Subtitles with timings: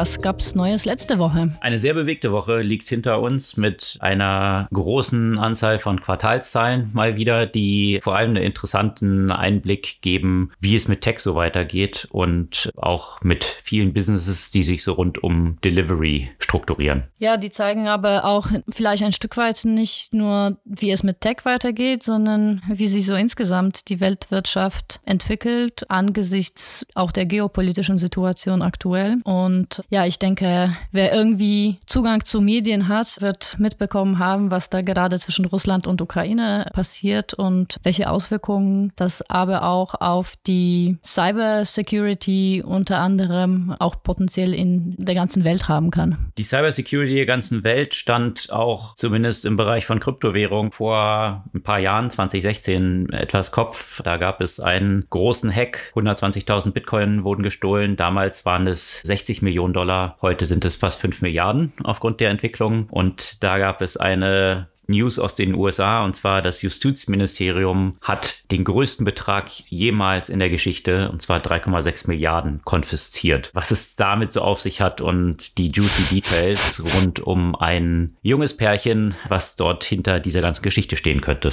[0.00, 1.54] Was gab's Neues letzte Woche?
[1.60, 7.44] Eine sehr bewegte Woche liegt hinter uns mit einer großen Anzahl von Quartalszahlen mal wieder,
[7.44, 13.20] die vor allem einen interessanten Einblick geben, wie es mit Tech so weitergeht und auch
[13.20, 17.02] mit vielen Businesses, die sich so rund um Delivery strukturieren.
[17.18, 21.44] Ja, die zeigen aber auch vielleicht ein Stück weit nicht nur, wie es mit Tech
[21.44, 29.18] weitergeht, sondern wie sich so insgesamt die Weltwirtschaft entwickelt angesichts auch der geopolitischen Situation aktuell
[29.24, 34.82] und ja, ich denke, wer irgendwie Zugang zu Medien hat, wird mitbekommen haben, was da
[34.82, 42.62] gerade zwischen Russland und Ukraine passiert und welche Auswirkungen das aber auch auf die Cybersecurity
[42.64, 46.30] unter anderem auch potenziell in der ganzen Welt haben kann.
[46.38, 51.78] Die Cybersecurity der ganzen Welt stand auch zumindest im Bereich von Kryptowährung vor ein paar
[51.78, 54.02] Jahren, 2016, etwas Kopf.
[54.02, 55.92] Da gab es einen großen Hack.
[55.94, 57.96] 120.000 Bitcoin wurden gestohlen.
[57.96, 60.18] Damals waren es 60 Millionen Millionen Dollar.
[60.20, 62.86] Heute sind es fast 5 Milliarden aufgrund der Entwicklung.
[62.90, 68.64] Und da gab es eine News aus den USA und zwar das Justizministerium hat den
[68.64, 73.50] größten Betrag jemals in der Geschichte und zwar 3,6 Milliarden konfisziert.
[73.54, 78.56] Was es damit so auf sich hat und die juicy Details rund um ein junges
[78.56, 81.52] Pärchen, was dort hinter dieser ganzen Geschichte stehen könnte.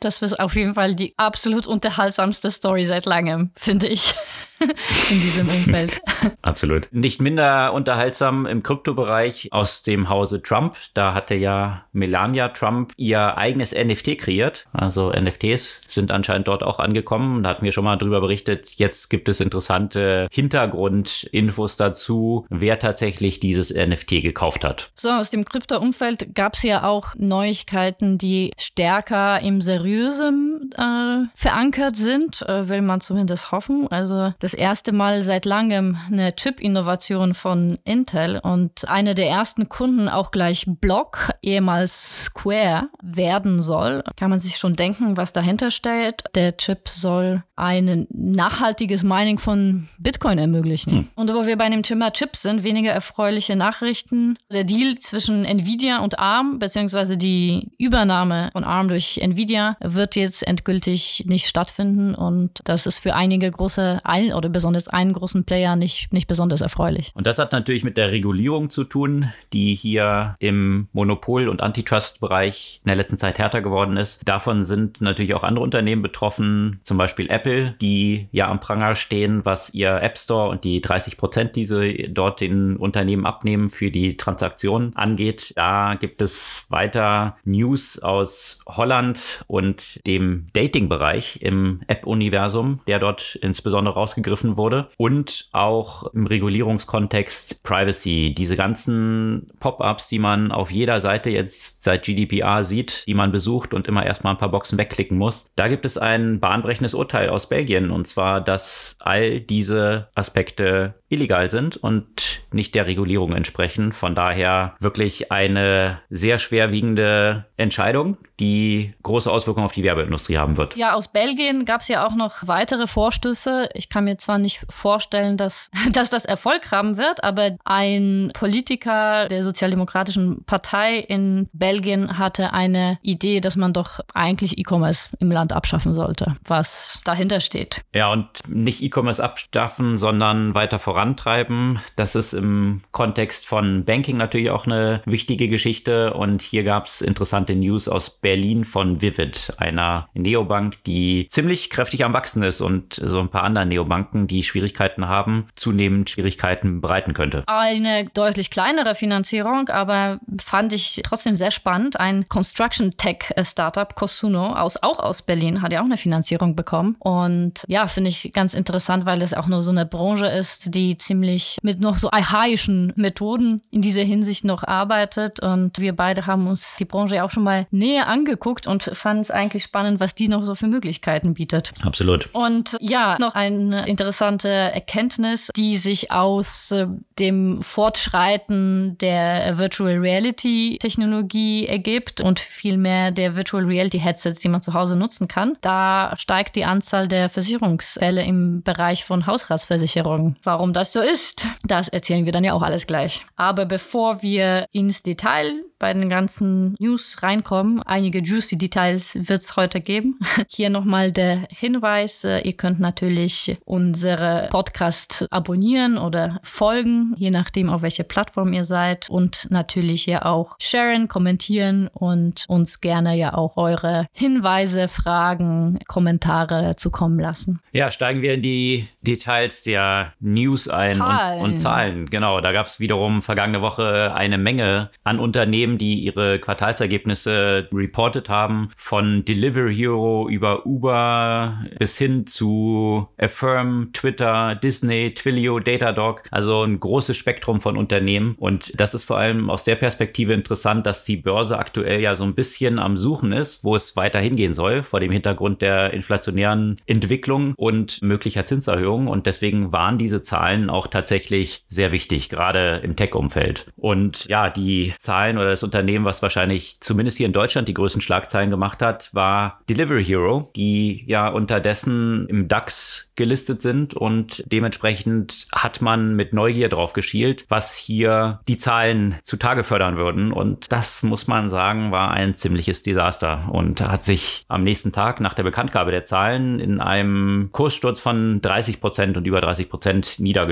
[0.00, 4.14] Das ist auf jeden Fall die absolut unterhaltsamste Story seit langem, finde ich,
[4.60, 6.00] in diesem Umfeld.
[6.42, 6.88] Absolut.
[6.92, 10.76] Nicht minder unterhaltsam im Kryptobereich aus dem Hause Trump.
[10.94, 14.66] Da hatte ja Melania Melania Trump ihr eigenes NFT kreiert.
[14.72, 17.42] Also NFTs sind anscheinend dort auch angekommen.
[17.42, 18.70] Da hatten wir schon mal drüber berichtet.
[18.76, 24.90] Jetzt gibt es interessante Hintergrundinfos dazu, wer tatsächlich dieses NFT gekauft hat.
[24.94, 31.96] So, aus dem Krypto-Umfeld gab es ja auch Neuigkeiten, die stärker im Seriösen äh, verankert
[31.96, 33.88] sind, äh, will man zumindest hoffen.
[33.88, 40.08] Also das erste Mal seit langem eine Chip-Innovation von Intel und eine der ersten Kunden
[40.08, 46.24] auch gleich Block, ehemals Square werden soll, kann man sich schon denken, was dahinter steht.
[46.34, 50.92] Der Chip soll ein nachhaltiges Mining von Bitcoin ermöglichen.
[50.92, 51.08] Hm.
[51.14, 54.38] Und wo wir bei dem Thema Chips sind, weniger erfreuliche Nachrichten.
[54.52, 60.46] Der Deal zwischen Nvidia und ARM, beziehungsweise die Übernahme von ARM durch Nvidia, wird jetzt
[60.46, 62.14] endgültig nicht stattfinden.
[62.14, 66.60] Und das ist für einige große ein oder besonders einen großen Player nicht, nicht besonders
[66.60, 67.12] erfreulich.
[67.14, 71.62] Und das hat natürlich mit der Regulierung zu tun, die hier im Monopol- und
[72.06, 74.26] Antitrust-Bereich in der letzten Zeit härter geworden ist.
[74.26, 79.44] Davon sind natürlich auch andere Unternehmen betroffen, zum Beispiel Apple, die ja am Pranger stehen,
[79.44, 83.90] was ihr App Store und die 30 Prozent, die sie dort den Unternehmen abnehmen für
[83.90, 85.52] die Transaktionen angeht.
[85.56, 93.94] Da gibt es weiter News aus Holland und dem Dating-Bereich im App-Universum, der dort insbesondere
[93.94, 94.88] rausgegriffen wurde.
[94.96, 98.34] Und auch im Regulierungskontext Privacy.
[98.36, 103.74] Diese ganzen Pop-ups, die man auf jeder Seite jetzt seit GDPR sieht, die man besucht
[103.74, 105.50] und immer erstmal ein paar Boxen wegklicken muss.
[105.56, 111.50] Da gibt es ein bahnbrechendes Urteil aus Belgien und zwar, dass all diese Aspekte illegal
[111.50, 113.92] sind und nicht der Regulierung entsprechen.
[113.92, 120.76] Von daher wirklich eine sehr schwerwiegende Entscheidung, die große Auswirkungen auf die Werbeindustrie haben wird.
[120.76, 123.68] Ja, aus Belgien gab es ja auch noch weitere Vorstöße.
[123.74, 129.28] Ich kann mir zwar nicht vorstellen, dass, dass das Erfolg haben wird, aber ein Politiker
[129.28, 135.52] der Sozialdemokratischen Partei in Belgien hatte eine Idee, dass man doch eigentlich E-Commerce im Land
[135.52, 137.82] abschaffen sollte, was dahinter steht.
[137.94, 141.80] Ja, und nicht E-Commerce abschaffen, sondern weiter voran vorantreiben.
[141.96, 146.14] Das ist im Kontext von Banking natürlich auch eine wichtige Geschichte.
[146.14, 152.02] Und hier gab es interessante News aus Berlin von Vivid, einer Neobank, die ziemlich kräftig
[152.02, 157.12] am Wachsen ist und so ein paar anderen Neobanken, die Schwierigkeiten haben, zunehmend Schwierigkeiten bereiten
[157.12, 157.44] könnte.
[157.46, 162.00] Eine deutlich kleinere Finanzierung, aber fand ich trotzdem sehr spannend.
[162.00, 166.96] Ein Construction Tech Startup, Cosuno, aus, auch aus Berlin, hat ja auch eine Finanzierung bekommen.
[167.00, 170.85] Und ja, finde ich ganz interessant, weil es auch nur so eine Branche ist, die
[170.86, 175.40] die ziemlich mit noch so archaischen Methoden in dieser Hinsicht noch arbeitet.
[175.40, 179.30] Und wir beide haben uns die Branche auch schon mal näher angeguckt und fanden es
[179.30, 181.72] eigentlich spannend, was die noch so für Möglichkeiten bietet.
[181.84, 182.28] Absolut.
[182.32, 186.86] Und ja, noch eine interessante Erkenntnis, die sich aus äh,
[187.18, 194.62] dem Fortschreiten der Virtual Reality Technologie ergibt und vielmehr der Virtual Reality Headsets, die man
[194.62, 195.56] zu Hause nutzen kann.
[195.60, 200.36] Da steigt die Anzahl der Versicherungsfälle im Bereich von Hausratsversicherungen.
[200.42, 203.24] Warum das so ist, das erzählen wir dann ja auch alles gleich.
[203.36, 207.82] Aber bevor wir ins Detail bei den ganzen News reinkommen.
[207.82, 210.18] Einige juicy Details wird es heute geben.
[210.48, 217.68] Hier nochmal der Hinweis, äh, ihr könnt natürlich unsere Podcast abonnieren oder folgen, je nachdem,
[217.68, 223.34] auf welcher Plattform ihr seid und natürlich ja auch sharen, kommentieren und uns gerne ja
[223.34, 227.60] auch eure Hinweise, Fragen, Kommentare zukommen lassen.
[227.72, 231.40] Ja, steigen wir in die Details der News ein Zahlen.
[231.40, 232.06] Und, und Zahlen.
[232.10, 237.68] Genau, da gab es wiederum vergangene Woche eine Menge an Unternehmen, Unternehmen, die ihre Quartalsergebnisse
[237.72, 246.22] reported haben, von Delivery Hero über Uber bis hin zu Affirm, Twitter, Disney, Twilio, Datadog.
[246.30, 248.34] Also ein großes Spektrum von Unternehmen.
[248.38, 252.24] Und das ist vor allem aus der Perspektive interessant, dass die Börse aktuell ja so
[252.24, 256.76] ein bisschen am Suchen ist, wo es weiter hingehen soll, vor dem Hintergrund der inflationären
[256.86, 259.08] Entwicklung und möglicher Zinserhöhungen.
[259.08, 263.66] Und deswegen waren diese Zahlen auch tatsächlich sehr wichtig, gerade im Tech-Umfeld.
[263.76, 268.00] Und ja, die Zahlen oder das Unternehmen, was wahrscheinlich zumindest hier in Deutschland die größten
[268.00, 275.46] Schlagzeilen gemacht hat, war Delivery Hero, die ja unterdessen im DAX gelistet sind und dementsprechend
[275.52, 280.32] hat man mit Neugier drauf geschielt, was hier die Zahlen zutage fördern würden.
[280.32, 285.20] Und das muss man sagen, war ein ziemliches Desaster und hat sich am nächsten Tag
[285.20, 290.18] nach der Bekanntgabe der Zahlen in einem Kurssturz von 30 Prozent und über 30 Prozent
[290.18, 290.45] niedergeschlagen.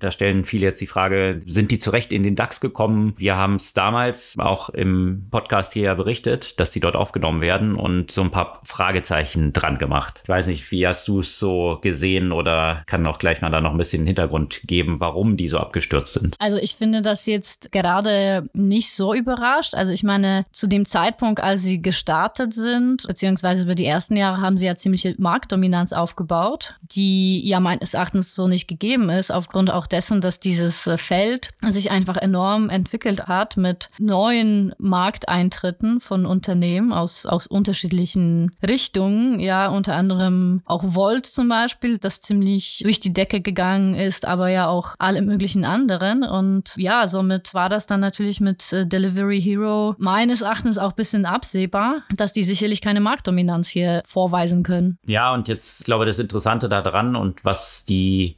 [0.00, 3.14] Da stellen viele jetzt die Frage, sind die zurecht in den DAX gekommen?
[3.16, 7.76] Wir haben es damals auch im Podcast hier ja berichtet, dass sie dort aufgenommen werden
[7.76, 10.20] und so ein paar Fragezeichen dran gemacht.
[10.22, 13.60] Ich weiß nicht, wie hast du es so gesehen oder kann auch gleich mal da
[13.60, 16.36] noch ein bisschen Hintergrund geben, warum die so abgestürzt sind?
[16.38, 19.74] Also ich finde das jetzt gerade nicht so überrascht.
[19.74, 24.40] Also ich meine, zu dem Zeitpunkt, als sie gestartet sind, beziehungsweise über die ersten Jahre
[24.40, 29.70] haben sie ja ziemliche Marktdominanz aufgebaut, die ja meines Erachtens so nicht gegeben ist, aufgrund
[29.70, 36.92] auch dessen, dass dieses Feld sich einfach enorm entwickelt hat mit neuen Markteintritten von Unternehmen
[36.92, 39.40] aus, aus unterschiedlichen Richtungen.
[39.40, 44.48] Ja, unter anderem auch Volt zum Beispiel, das ziemlich durch die Decke gegangen ist, aber
[44.48, 46.22] ja auch alle möglichen anderen.
[46.22, 50.96] Und ja, somit war das dann natürlich mit äh, Delivery Hero meines Erachtens auch ein
[50.96, 54.98] bisschen absehbar, dass die sicherlich keine Marktdominanz hier vorweisen können.
[55.06, 58.36] Ja, und jetzt, ich glaube, das Interessante daran und was die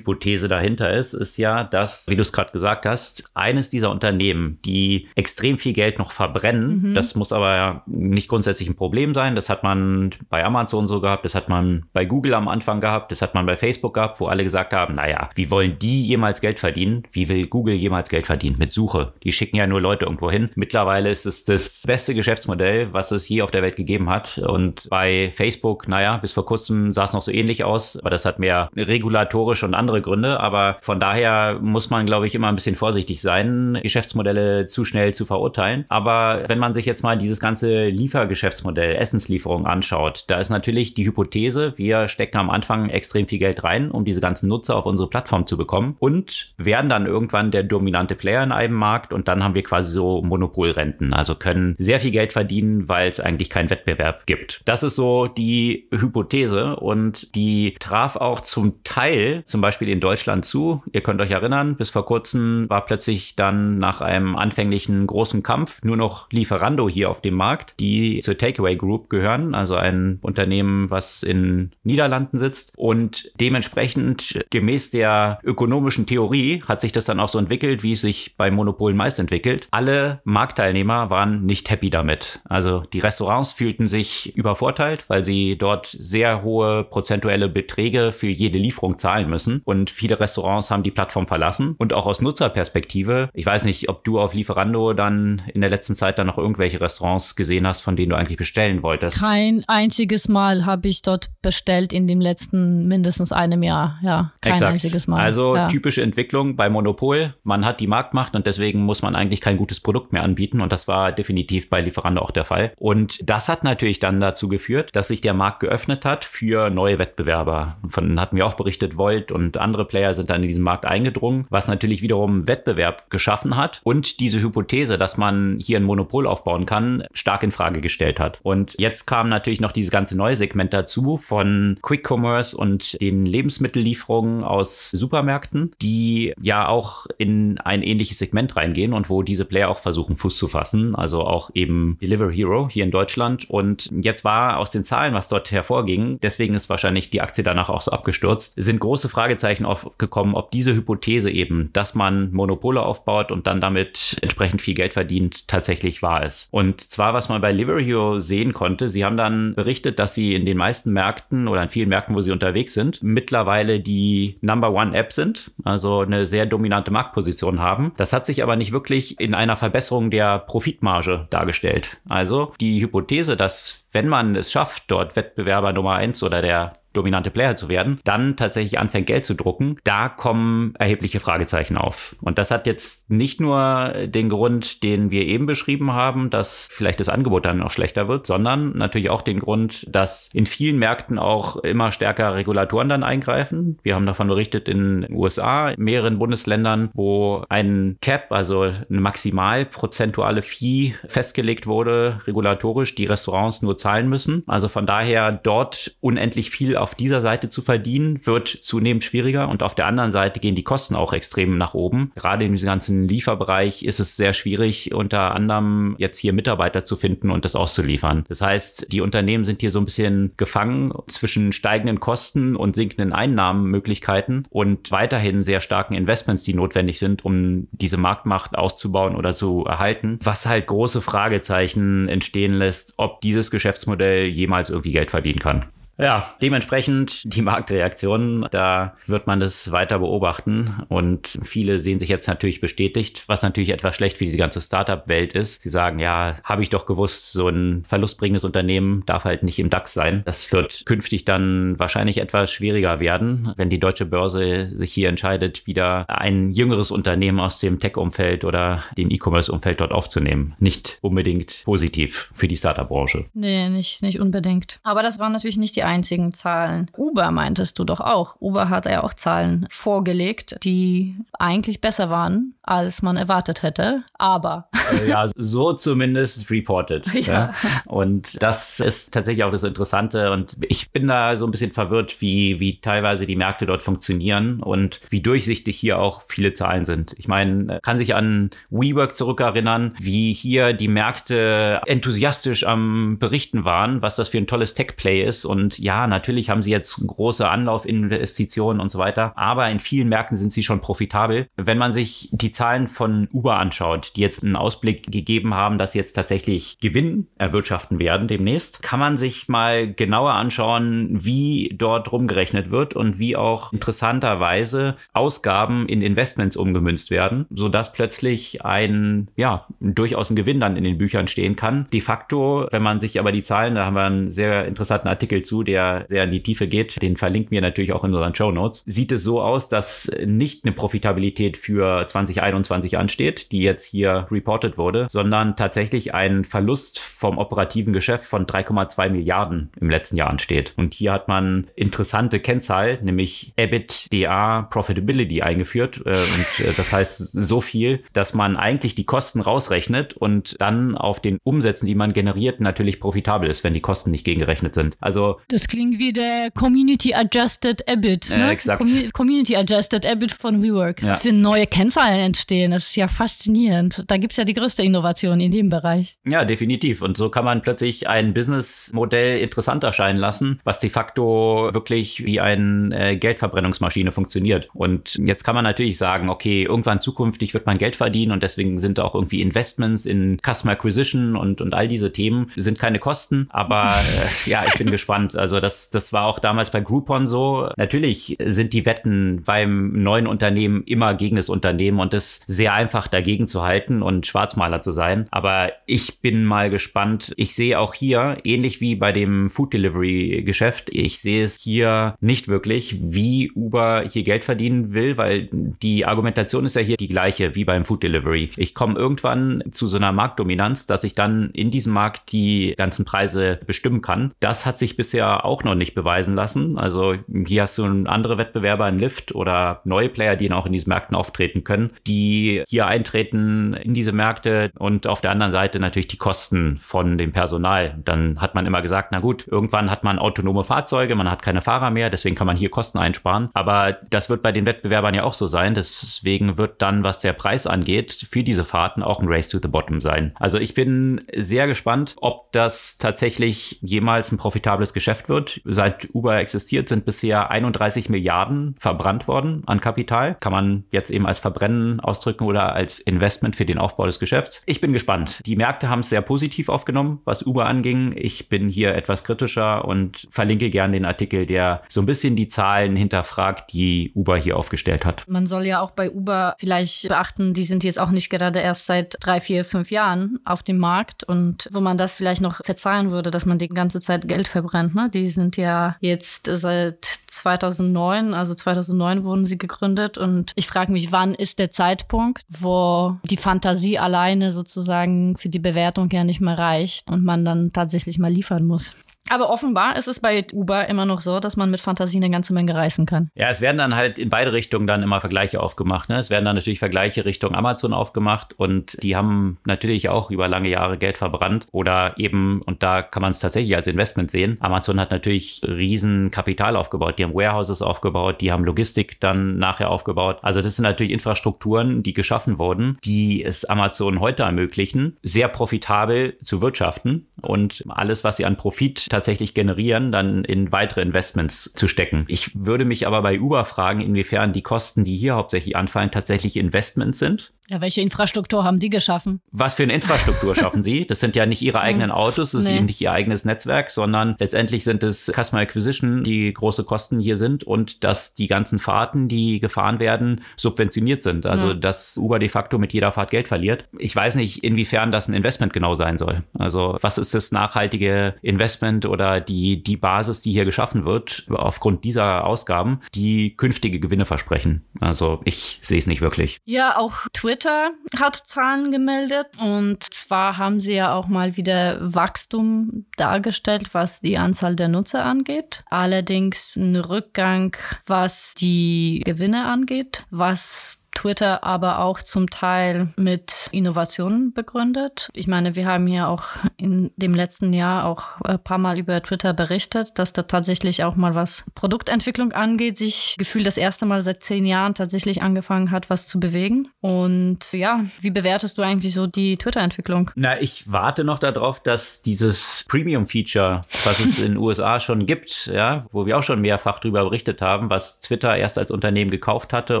[0.06, 4.58] Investmenthypothese dahinter ist, ist ja, dass, wie du es gerade gesagt hast, eines dieser Unternehmen,
[4.64, 6.90] die extrem viel Geld noch verbrennen.
[6.90, 6.94] Mhm.
[6.94, 9.34] Das muss aber nicht grundsätzlich ein Problem sein.
[9.34, 13.10] Das hat man bei Amazon so gehabt, das hat man bei Google am Anfang gehabt,
[13.10, 16.40] das hat man bei Facebook gehabt, wo alle gesagt haben, naja, wie wollen die jemals
[16.40, 17.02] Geld verdienen?
[17.12, 18.56] Wie will Google jemals Geld verdienen?
[18.58, 19.12] Mit Suche.
[19.22, 20.50] Die schicken ja nur Leute irgendwo hin.
[20.54, 24.38] Mittlerweile ist es das beste Geschäftsmodell, was es je auf der Welt gegeben hat.
[24.38, 28.24] Und bei Facebook, naja, bis vor kurzem sah es noch so ähnlich aus, aber das
[28.24, 30.40] hat mehr regulatorische und andere Gründe.
[30.40, 35.14] Aber von daher muss man, glaube ich, immer ein bisschen vorsichtig sein, Geschäftsmodelle zu schnell
[35.14, 35.84] zu verurteilen.
[35.88, 41.06] Aber wenn man sich jetzt mal dieses ganze Liefergeschäftsmodell, Essenslieferung anschaut, da ist natürlich die
[41.06, 45.08] Hypothese, wir stecken am Anfang extrem viel Geld rein, um diese ganzen Nutzer auf unsere
[45.08, 49.42] Plattform zu bekommen und werden dann irgendwann der dominante Player in einem Markt und dann
[49.44, 53.70] haben wir quasi so Monopolrenten, also können sehr viel Geld verdienen, weil es eigentlich keinen
[53.70, 54.62] Wettbewerb gibt.
[54.64, 60.44] Das ist so die Hypothese und die traf auch zum Teil zum Beispiel in Deutschland
[60.44, 60.82] zu.
[60.92, 65.82] Ihr könnt euch erinnern, bis vor kurzem war plötzlich dann nach einem anfänglichen großen Kampf
[65.82, 70.90] nur noch Lieferando hier auf dem Markt, die zur Takeaway Group gehören, also ein Unternehmen,
[70.90, 72.72] was in Niederlanden sitzt.
[72.76, 78.00] Und dementsprechend gemäß der ökonomischen Theorie hat sich das dann auch so entwickelt, wie es
[78.00, 79.68] sich bei Monopolen meist entwickelt.
[79.70, 82.40] Alle Marktteilnehmer waren nicht happy damit.
[82.44, 88.58] Also die Restaurants fühlten sich übervorteilt, weil sie dort sehr hohe prozentuelle Beträge für jede
[88.58, 89.62] Lieferung zahlen müssen.
[89.66, 91.74] Und viele Restaurants haben die Plattform verlassen.
[91.78, 95.96] Und auch aus Nutzerperspektive, ich weiß nicht, ob du auf Lieferando dann in der letzten
[95.96, 99.18] Zeit dann noch irgendwelche Restaurants gesehen hast, von denen du eigentlich bestellen wolltest?
[99.18, 103.98] Kein einziges Mal habe ich dort bestellt in dem letzten mindestens einem Jahr.
[104.02, 104.72] Ja, kein Exakt.
[104.72, 105.20] einziges Mal.
[105.20, 105.66] Also ja.
[105.66, 107.34] typische Entwicklung bei Monopol.
[107.42, 110.72] Man hat die Marktmacht und deswegen muss man eigentlich kein gutes Produkt mehr anbieten und
[110.72, 112.72] das war definitiv bei Lieferando auch der Fall.
[112.76, 117.00] Und das hat natürlich dann dazu geführt, dass sich der Markt geöffnet hat für neue
[117.00, 117.78] Wettbewerber.
[117.88, 120.84] Von hatten wir auch berichtet, Volt und und andere Player sind dann in diesen Markt
[120.84, 126.26] eingedrungen, was natürlich wiederum Wettbewerb geschaffen hat und diese Hypothese, dass man hier ein Monopol
[126.26, 128.40] aufbauen kann, stark in Frage gestellt hat.
[128.42, 133.24] Und jetzt kam natürlich noch dieses ganze neue Segment dazu von Quick Commerce und den
[133.24, 139.68] Lebensmittellieferungen aus Supermärkten, die ja auch in ein ähnliches Segment reingehen und wo diese Player
[139.70, 140.94] auch versuchen, Fuß zu fassen.
[140.94, 143.48] Also auch eben Delivery Hero hier in Deutschland.
[143.48, 147.70] Und jetzt war aus den Zahlen, was dort hervorging, deswegen ist wahrscheinlich die Aktie danach
[147.70, 153.30] auch so abgestürzt, sind große Fragezeichen aufgekommen, ob diese Hypothese eben, dass man Monopole aufbaut
[153.30, 156.48] und dann damit entsprechend viel Geld verdient, tatsächlich wahr ist.
[156.52, 160.34] Und zwar, was man bei Delivery Hero sehen konnte, sie haben dann berichtet, dass sie
[160.34, 164.72] in den meisten Märkten oder in vielen Märkten, wo sie unterwegs sind, mittlerweile die Number
[164.72, 167.92] One App sind, also eine sehr dominante Marktposition haben.
[167.96, 171.98] Das hat sich aber nicht wirklich in einer Verbesserung der Profitmarge dargestellt.
[172.08, 177.30] Also die Hypothese, dass wenn man es schafft, dort Wettbewerber Nummer eins oder der dominante
[177.30, 182.16] Player zu werden, dann tatsächlich anfängt Geld zu drucken, da kommen erhebliche Fragezeichen auf.
[182.20, 187.00] Und das hat jetzt nicht nur den Grund, den wir eben beschrieben haben, dass vielleicht
[187.00, 191.18] das Angebot dann noch schlechter wird, sondern natürlich auch den Grund, dass in vielen Märkten
[191.18, 193.78] auch immer stärker Regulatoren dann eingreifen.
[193.82, 199.00] Wir haben davon berichtet in den USA, in mehreren Bundesländern, wo ein Cap, also eine
[199.00, 204.42] maximal prozentuale Fee festgelegt wurde, regulatorisch, die Restaurants nur zahlen müssen.
[204.46, 209.48] Also von daher dort unendlich viel auf auf dieser Seite zu verdienen, wird zunehmend schwieriger
[209.48, 212.12] und auf der anderen Seite gehen die Kosten auch extrem nach oben.
[212.14, 216.94] Gerade in diesem ganzen Lieferbereich ist es sehr schwierig, unter anderem jetzt hier Mitarbeiter zu
[216.94, 218.24] finden und das auszuliefern.
[218.28, 223.12] Das heißt, die Unternehmen sind hier so ein bisschen gefangen zwischen steigenden Kosten und sinkenden
[223.12, 229.64] Einnahmenmöglichkeiten und weiterhin sehr starken Investments, die notwendig sind, um diese Marktmacht auszubauen oder zu
[229.64, 235.64] erhalten, was halt große Fragezeichen entstehen lässt, ob dieses Geschäftsmodell jemals irgendwie Geld verdienen kann.
[235.98, 242.28] Ja, dementsprechend die Marktreaktionen, da wird man das weiter beobachten und viele sehen sich jetzt
[242.28, 245.62] natürlich bestätigt, was natürlich etwas schlecht für die ganze Startup-Welt ist.
[245.62, 249.70] Sie sagen, ja, habe ich doch gewusst, so ein verlustbringendes Unternehmen darf halt nicht im
[249.70, 250.22] DAX sein.
[250.26, 255.66] Das wird künftig dann wahrscheinlich etwas schwieriger werden, wenn die deutsche Börse sich hier entscheidet,
[255.66, 260.54] wieder ein jüngeres Unternehmen aus dem Tech-Umfeld oder dem E-Commerce-Umfeld dort aufzunehmen.
[260.58, 263.24] Nicht unbedingt positiv für die Startup-Branche.
[263.32, 264.78] Nee, nicht, nicht unbedingt.
[264.82, 266.90] Aber das war natürlich nicht die einzigen Zahlen.
[266.96, 268.36] Uber meintest du doch auch.
[268.40, 274.02] Uber hat ja auch Zahlen vorgelegt, die eigentlich besser waren, als man erwartet hätte.
[274.14, 274.68] Aber.
[274.92, 277.06] Äh, ja, so zumindest reported.
[277.16, 277.32] Ja.
[277.32, 277.52] ja.
[277.86, 280.30] Und das ist tatsächlich auch das Interessante.
[280.32, 284.60] Und ich bin da so ein bisschen verwirrt, wie, wie teilweise die Märkte dort funktionieren
[284.60, 287.14] und wie durchsichtig hier auch viele Zahlen sind.
[287.16, 294.02] Ich meine, kann sich an WeWork zurückerinnern, wie hier die Märkte enthusiastisch am Berichten waren,
[294.02, 298.80] was das für ein tolles Tech-Play ist und ja, natürlich haben sie jetzt große Anlaufinvestitionen
[298.80, 301.46] und so weiter, aber in vielen Märkten sind sie schon profitabel.
[301.56, 305.92] Wenn man sich die Zahlen von Uber anschaut, die jetzt einen Ausblick gegeben haben, dass
[305.92, 312.12] sie jetzt tatsächlich Gewinn erwirtschaften werden demnächst, kann man sich mal genauer anschauen, wie dort
[312.12, 319.66] rumgerechnet wird und wie auch interessanterweise Ausgaben in Investments umgemünzt werden, sodass plötzlich ein, ja,
[319.80, 321.86] durchaus ein Gewinn dann in den Büchern stehen kann.
[321.92, 325.42] De facto, wenn man sich aber die Zahlen, da haben wir einen sehr interessanten Artikel
[325.42, 328.50] zu, der sehr in die Tiefe geht, den verlinken wir natürlich auch in unseren Show
[328.50, 334.26] Notes, sieht es so aus, dass nicht eine Profitabilität für 2021 ansteht, die jetzt hier
[334.30, 340.30] reported wurde, sondern tatsächlich ein Verlust vom operativen Geschäft von 3,2 Milliarden im letzten Jahr
[340.30, 340.74] ansteht.
[340.76, 346.02] Und hier hat man interessante Kennzahl, nämlich EBITDA Profitability eingeführt.
[346.04, 350.96] Äh, und äh, das heißt so viel, dass man eigentlich die Kosten rausrechnet und dann
[350.96, 354.96] auf den Umsätzen, die man generiert, natürlich profitabel ist, wenn die Kosten nicht gegengerechnet sind.
[355.00, 358.28] Also das klingt wie der Community Adjusted EBIT.
[358.28, 358.40] Ne?
[358.40, 358.82] Ja, exakt.
[358.82, 361.02] Com Community Adjusted EBIT von WeWork.
[361.02, 361.12] Ja.
[361.12, 362.72] Was für neue Kennzahlen entstehen.
[362.72, 364.04] Das ist ja faszinierend.
[364.06, 366.18] Da gibt es ja die größte Innovation in dem Bereich.
[366.26, 367.00] Ja, definitiv.
[367.00, 372.38] Und so kann man plötzlich ein Businessmodell interessant erscheinen lassen, was de facto wirklich wie
[372.38, 374.68] eine äh, Geldverbrennungsmaschine funktioniert.
[374.74, 378.78] Und jetzt kann man natürlich sagen, okay, irgendwann zukünftig wird man Geld verdienen und deswegen
[378.78, 383.46] sind auch irgendwie Investments in Customer Acquisition und, und all diese Themen sind keine Kosten.
[383.48, 385.34] Aber äh, ja, ich bin gespannt.
[385.46, 387.68] Also das, das war auch damals bei Groupon so.
[387.76, 393.06] Natürlich sind die Wetten beim neuen Unternehmen immer gegen das Unternehmen und es sehr einfach
[393.06, 395.28] dagegen zu halten und Schwarzmaler zu sein.
[395.30, 397.32] Aber ich bin mal gespannt.
[397.36, 402.16] Ich sehe auch hier, ähnlich wie bei dem Food Delivery Geschäft, ich sehe es hier
[402.20, 407.06] nicht wirklich, wie Uber hier Geld verdienen will, weil die Argumentation ist ja hier die
[407.06, 408.50] gleiche wie beim Food Delivery.
[408.56, 413.04] Ich komme irgendwann zu so einer Marktdominanz, dass ich dann in diesem Markt die ganzen
[413.04, 414.32] Preise bestimmen kann.
[414.40, 416.78] Das hat sich bisher Auch noch nicht beweisen lassen.
[416.78, 417.14] Also
[417.46, 421.16] hier hast du andere Wettbewerber, ein Lyft oder neue Player, die auch in diesen Märkten
[421.16, 426.16] auftreten können, die hier eintreten in diese Märkte und auf der anderen Seite natürlich die
[426.16, 427.98] Kosten von dem Personal.
[428.04, 431.62] Dann hat man immer gesagt, na gut, irgendwann hat man autonome Fahrzeuge, man hat keine
[431.62, 433.50] Fahrer mehr, deswegen kann man hier Kosten einsparen.
[433.54, 435.74] Aber das wird bei den Wettbewerbern ja auch so sein.
[435.74, 439.68] Deswegen wird dann, was der Preis angeht, für diese Fahrten auch ein Race to the
[439.68, 440.32] Bottom sein.
[440.36, 445.60] Also ich bin sehr gespannt, ob das tatsächlich jemals ein profitables Geschäft wird.
[445.64, 450.36] Seit Uber existiert, sind bisher 31 Milliarden verbrannt worden an Kapital.
[450.40, 454.62] Kann man jetzt eben als Verbrennen ausdrücken oder als Investment für den Aufbau des Geschäfts.
[454.66, 455.40] Ich bin gespannt.
[455.46, 458.14] Die Märkte haben es sehr positiv aufgenommen, was Uber anging.
[458.16, 462.48] Ich bin hier etwas kritischer und verlinke gerne den Artikel, der so ein bisschen die
[462.48, 465.24] Zahlen hinterfragt, die Uber hier aufgestellt hat.
[465.28, 468.86] Man soll ja auch bei Uber vielleicht beachten, die sind jetzt auch nicht gerade erst
[468.86, 473.10] seit drei, vier, fünf Jahren auf dem Markt und wo man das vielleicht noch verzeihen
[473.10, 474.94] würde, dass man die ganze Zeit Geld verbrennt.
[474.94, 475.05] Ne?
[475.08, 481.12] Die sind ja jetzt seit 2009, also 2009 wurden sie gegründet und ich frage mich,
[481.12, 486.58] wann ist der Zeitpunkt, wo die Fantasie alleine sozusagen für die Bewertung ja nicht mehr
[486.58, 488.92] reicht und man dann tatsächlich mal liefern muss.
[489.28, 492.52] Aber offenbar ist es bei Uber immer noch so, dass man mit Fantasie eine ganze
[492.52, 493.30] Menge reißen kann.
[493.34, 496.08] Ja, es werden dann halt in beide Richtungen dann immer Vergleiche aufgemacht.
[496.08, 496.18] Ne?
[496.18, 500.68] Es werden dann natürlich Vergleiche Richtung Amazon aufgemacht und die haben natürlich auch über lange
[500.68, 505.00] Jahre Geld verbrannt oder eben, und da kann man es tatsächlich als Investment sehen, Amazon
[505.00, 507.18] hat natürlich riesen Kapital aufgebaut.
[507.18, 510.38] Die haben Warehouses aufgebaut, die haben Logistik dann nachher aufgebaut.
[510.42, 516.36] Also das sind natürlich Infrastrukturen, die geschaffen wurden, die es Amazon heute ermöglichen, sehr profitabel
[516.40, 521.88] zu wirtschaften und alles, was sie an Profit tatsächlich generieren, dann in weitere Investments zu
[521.88, 522.26] stecken.
[522.28, 526.56] Ich würde mich aber bei Uber fragen, inwiefern die Kosten, die hier hauptsächlich anfallen, tatsächlich
[526.56, 529.40] Investments sind ja, welche Infrastruktur haben die geschaffen?
[529.50, 531.06] Was für eine Infrastruktur schaffen sie?
[531.06, 532.70] Das sind ja nicht ihre eigenen Autos, das nee.
[532.70, 537.18] ist eben nicht ihr eigenes Netzwerk, sondern letztendlich sind es Customer Acquisition, die große Kosten
[537.18, 541.46] hier sind und dass die ganzen Fahrten, die gefahren werden, subventioniert sind.
[541.46, 541.74] Also, ja.
[541.74, 543.86] dass Uber de facto mit jeder Fahrt Geld verliert.
[543.98, 546.44] Ich weiß nicht, inwiefern das ein Investment genau sein soll.
[546.56, 552.04] Also, was ist das nachhaltige Investment oder die, die Basis, die hier geschaffen wird, aufgrund
[552.04, 554.84] dieser Ausgaben, die künftige Gewinne versprechen?
[555.00, 556.58] Also, ich sehe es nicht wirklich.
[556.64, 563.06] Ja, auch Twitter hat Zahlen gemeldet und zwar haben sie ja auch mal wieder Wachstum
[563.16, 565.84] dargestellt, was die Anzahl der Nutzer angeht.
[565.90, 574.52] Allerdings ein Rückgang, was die Gewinne angeht, was Twitter aber auch zum Teil mit Innovationen
[574.52, 575.30] begründet.
[575.32, 576.44] Ich meine, wir haben hier auch
[576.76, 581.16] in dem letzten Jahr auch ein paar Mal über Twitter berichtet, dass da tatsächlich auch
[581.16, 586.10] mal was Produktentwicklung angeht, sich gefühlt das erste Mal seit zehn Jahren tatsächlich angefangen hat,
[586.10, 586.88] was zu bewegen.
[587.00, 590.30] Und ja, wie bewertest du eigentlich so die Twitter-Entwicklung?
[590.34, 595.70] Na, ich warte noch darauf, dass dieses Premium-Feature, was es in den USA schon gibt,
[595.72, 599.72] ja, wo wir auch schon mehrfach drüber berichtet haben, was Twitter erst als Unternehmen gekauft
[599.72, 600.00] hatte